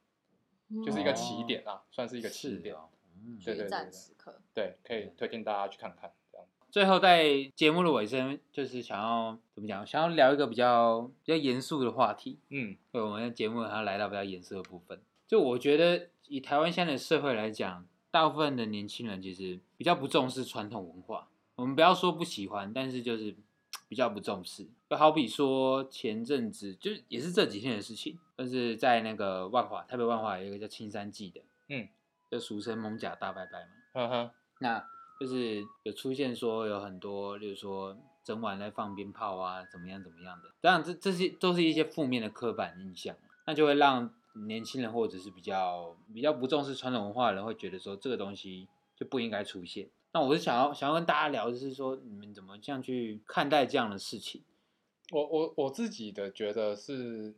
[0.69, 2.75] 嗯就是一个起点啊，算是一个起点。
[2.75, 2.89] 是哦。
[3.23, 6.11] 嗯，对对决战时刻，对，可以推荐大家去看看。
[6.33, 9.87] 这样，最后在节目的尾声，就是想要怎么讲？
[9.87, 12.39] 想要聊一个比较比较严肃的话题。
[12.49, 15.03] 嗯对，我们的节目还要来到比较严肃的部分。
[15.29, 21.29] 就我觉得，以台湾现在的社会来讲，大部分的年轻人其实比较不重视传统文化。
[21.57, 23.35] 我们不要说不喜欢，但是就是
[23.89, 24.67] 比较不重视。
[24.89, 31.89] 就好比说前阵子，就是也是这几天的事情，就是在那个万华，台北万华有一个叫青山记的，嗯，
[32.31, 33.71] 就俗称蒙甲大拜拜嘛。
[33.93, 34.31] 呵呵，
[34.61, 34.85] 那
[35.21, 43.15] 就是有出现说有很多，例如说整晚在放鞭炮啊，怎么样怎么样的，当然这这些都是一些负面的刻板印象，
[43.47, 44.13] 那就会让
[44.47, 49.89] 年轻人或者是比较比较不重视传统文化的人会觉得说这个东西就不应该出现。
[50.13, 54.43] 那我是想要想要跟大家聊，就是说你们怎么这样去看待这样的事情？
[55.13, 57.35] 我我我自己的觉得是，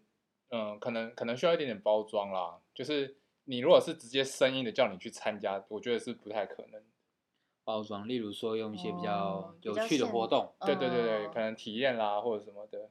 [0.50, 2.58] 嗯、可能可能需要一点点包装啦。
[2.74, 6.82] 就是你如果是直接生硬的叫你去参加，我觉得是不太可能。
[7.64, 10.52] 包装，例如说用一些比较有趣的活动。
[10.66, 12.90] 对对对对，嗯可能体验啦或者什么的。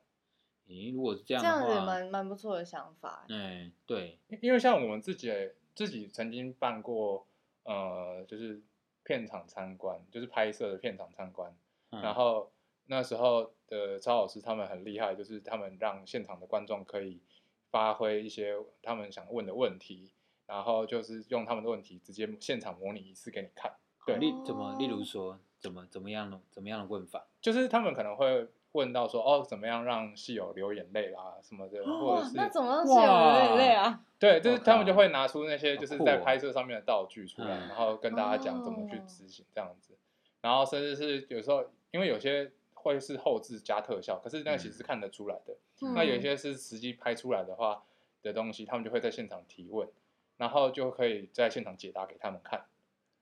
[0.67, 3.25] 诶，如果是这这样的话，样子蛮蛮不错的想法。
[3.29, 5.31] 嗯，对，因因为像我们自己
[5.75, 7.27] 自己曾经办过，
[7.63, 8.61] 呃，就是
[9.03, 11.55] 片场参观，就是拍摄的片场参观。
[11.89, 12.51] 嗯然后
[12.85, 17.21] 那时候的超老师他们很厉害，就是他们让现场的观众可以
[17.69, 20.11] 发挥一些他们想问的问题，
[20.45, 23.73] 然后就是用他们的问题直接现场模拟一次给你看。
[24.05, 27.27] 对，例怎么，例如哦说怎么怎么样的怎么样的问法？
[27.41, 34.01] 就是他们可能会问到说，哦，怎么样让戏友流眼泪啦什么的，或者，是那怎么让室友流眼泪啊？
[34.17, 39.97] 对，就是他们就会拿出那些就是在拍摄上面的道具出来，嗯然后跟大家讲怎么去哦执行这样子，
[40.41, 45.55] 然后甚至是有时候因为有些会是后置加特效，可是那个其实是看得出来的。
[45.93, 47.83] 那有些是实际拍出来的话
[48.21, 49.89] 的东西，他们就会在现场提问，
[50.37, 52.65] 然后就可以在现场解答给他们看。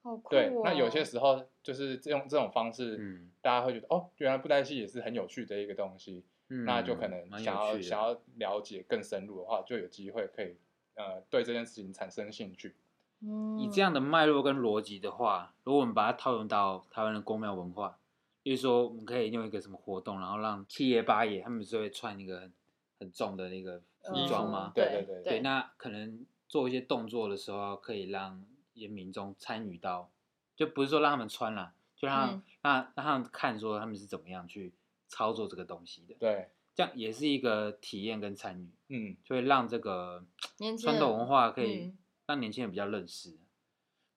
[0.10, 0.62] 好酷对，哦。
[0.64, 10.58] 那有些时候就是这种这种方式，嗯大家会觉得哦，原来布袋戏也是很有趣的一个东西，嗯，那就可能想要想要了解更深入的话，就有机会可以
[10.96, 12.76] 呃对这件事情产生兴趣。
[13.22, 18.00] 嗯以这样的脉络跟逻辑的话，如果我们把它套用到台湾的公庙文化，
[18.42, 22.54] 比如说我们可以用一个什么活动，然后让七爷八爷他们就会穿一个很
[23.00, 24.72] 很重的那个服嗯装吗？
[24.74, 30.10] 对对对对，那可能做一些动作的时候，可以让一些民众参与到，
[30.56, 32.44] 就不是说让他们穿啦，就让、嗯。
[32.62, 34.74] 让让他们看说他们是怎么样去
[35.08, 40.26] 操作这个东西的，对，这样也是一个体验跟参与，嗯，就会让这个
[40.60, 41.98] 年轻传统文化可以嗯。
[42.26, 43.40] 让年轻人比较认识，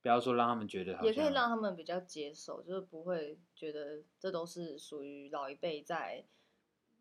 [0.02, 6.24] 不要说让他们觉得也可以让他们比较接受，就是不会觉得这都是属于老一辈在，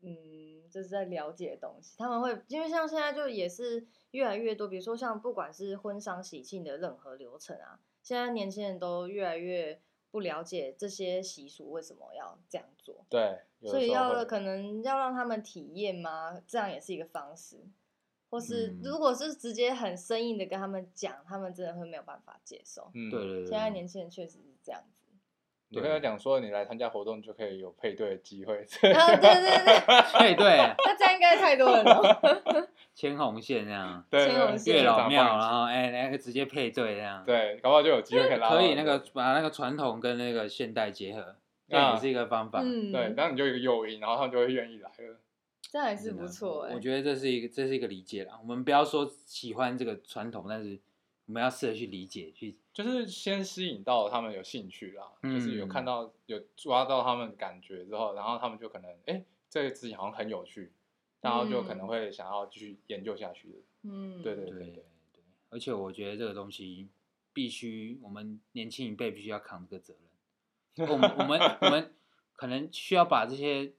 [0.02, 1.96] 嗯，就是在了解的东西。
[1.98, 16.42] 他们会因为像现在就也是越来越多，比如说像不管是婚丧喜庆的任何流程啊，现在年轻人都越来越不了解这些习俗为什么要这样做，对，所以要可能要让他们体验吗？
[16.48, 17.58] 这样也是一个方式。
[18.30, 22.90] 或是嗯如果是直接很生硬的跟他们讲，他们真的会没有办法接受。
[22.94, 25.01] 嗯，对对对，现在年轻人确实是这样子。
[25.74, 28.56] 你跟他讲说你来参加活动就可以有配对的机会。
[28.58, 28.66] 啊，
[29.16, 32.70] 对对对，配对， 那这样应该太多人了。
[32.94, 41.36] 牵红线这样，对牵红线月老庙，然然后哎，那个直接配对这样，对，搞不好就有机会可以拉可以那个把那个传统跟那个现代结合，
[41.70, 42.60] 这也是一个方法。
[42.62, 45.20] 嗯，对，然后你就有一个诱因，然后他们就会愿意来了。
[45.72, 48.38] 这样也是不错哎、我觉得这是一个这是一个理解啦。
[48.42, 50.78] 我们不要说喜欢这个传统，但是
[51.28, 60.72] 我们要试着去理解，去就是先吸引到他们有兴趣啦，嗯就是有看到有抓到他们感觉之后，然后他们就可能哎，这个事情好像很有趣，
[61.20, 63.58] 然后就可能会想要继续研究下去的。
[63.84, 64.84] 嗯，对对对对，
[65.50, 66.88] 而且我觉得这个东西
[67.34, 70.88] 必须我们年轻一辈必须要扛这个责任。
[70.90, 71.94] 我们我们我们
[72.34, 73.74] 可能需要把这些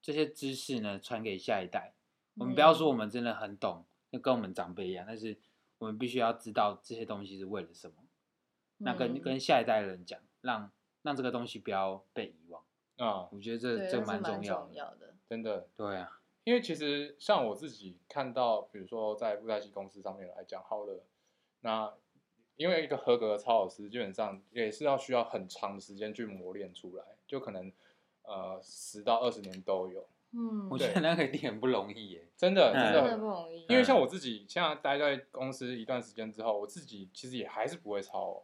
[0.00, 1.94] 这些知识呢传给下一代。
[2.36, 5.36] 我们不要说我们真的很懂，就跟我们长辈一样，但是
[5.78, 7.96] 我们必须要知道这些东西是为了什么。
[8.78, 10.70] 那跟嗯跟下一代人讲，让
[11.02, 12.62] 让这个东西不要被遗忘。
[12.96, 14.74] 啊、我觉得这对，这蛮重要的。
[14.74, 15.14] 要的。
[15.28, 21.04] 真的，对啊，因为其实像我自己看到，比如说在布袋戏公司上面来讲，好了，
[21.60, 21.92] 那
[22.56, 27.70] 因为一个合格的操老师，基本上也是要需要很长的时间去磨练出来，就可能
[28.22, 32.26] 呃十到二十年都有，嗯，我觉得那个一定很不容易耶。
[32.36, 33.66] 真的嗯真真的的不容易。
[33.68, 38.42] 因为像我自己现在待在公司一段时间之后，我自己其实也还是不会抄哦、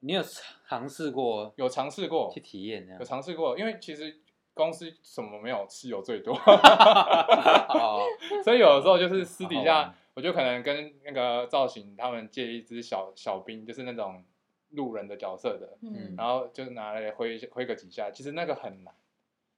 [0.00, 0.22] 你有
[0.66, 3.04] 尝试过有尝试过去，体验有？
[3.04, 4.20] 尝试过，因为其实
[4.54, 8.04] 公司什么没有，吃有最多，哦，
[8.44, 14.24] 所以有的时候就是私底下好玩，我就可能跟那个造型他们借一只小小兵，就是那种
[14.70, 18.94] 路人的角色的，嗯，然后就拿来挥挥个几下，其实那个很难，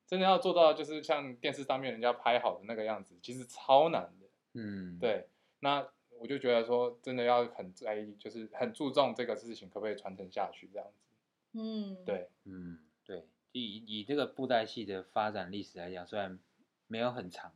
[0.06, 4.26] 真的要做到就是像电视上面人家拍好的那个样子，其实超难的。
[4.54, 5.26] 嗯，对，
[5.60, 5.86] 那
[6.22, 11.58] 我就觉得说，真的要很在意，就是很注重这个事情可不可以传承下去这样子。
[11.58, 16.38] 嗯，对，嗯，对，以以这个布袋戏的发展历史来讲，虽然
[16.86, 17.52] 没有很长，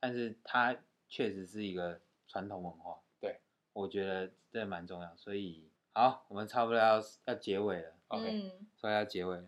[0.00, 0.76] 但是它
[1.08, 2.98] 确实是一个传统文化。
[3.20, 3.38] 对，
[3.72, 5.16] 我觉得这蛮重要。
[5.16, 9.46] 所以，好，我们差不多要要结尾了，OK，嗯，所以要结尾了。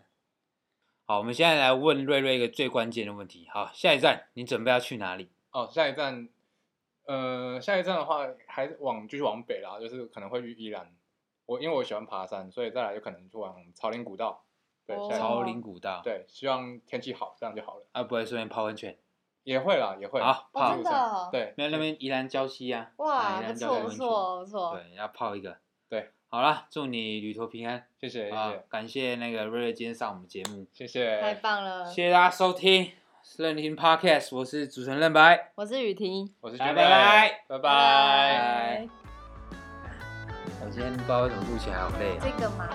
[1.03, 3.45] 好，我们现在来问瑞瑞一个最关键的问题。
[3.49, 5.27] 好，下一站你准备要去哪里？
[5.51, 6.29] 哦，下一站，
[7.05, 10.91] 呃，下一站的话还是往继续往北啦，就是可能会去宜兰。
[11.45, 14.45] 我因为我喜欢爬山，所以再来就可能就往草林古道。
[14.85, 17.85] 对，朝林古道。，对，希望天气好，这样就好了。
[17.93, 18.97] 啊，不会顺便泡温泉？
[19.43, 20.21] 也会啦，也会。
[20.21, 25.57] 好，哦，泡真的哦，对，没有那边宜兰礁溪啊，啊哇，宜兰不错不错不错，对，要泡一个。
[25.89, 27.85] 对，好了，祝你旅途平安。
[27.99, 32.91] 谢谢谢啊谢，感谢那个瑞瑞今天上我们节目，谢谢，太棒了，谢谢大家收听
[33.37, 36.75] 任听 Podcast，我是主持人任白，我是雨婷，我是君拜。
[37.47, 37.59] 拜拜。
[37.59, 38.87] 拜
[40.61, 42.21] 我今天不知道为什么录起来好累啊。
[42.21, 42.69] 这个吗？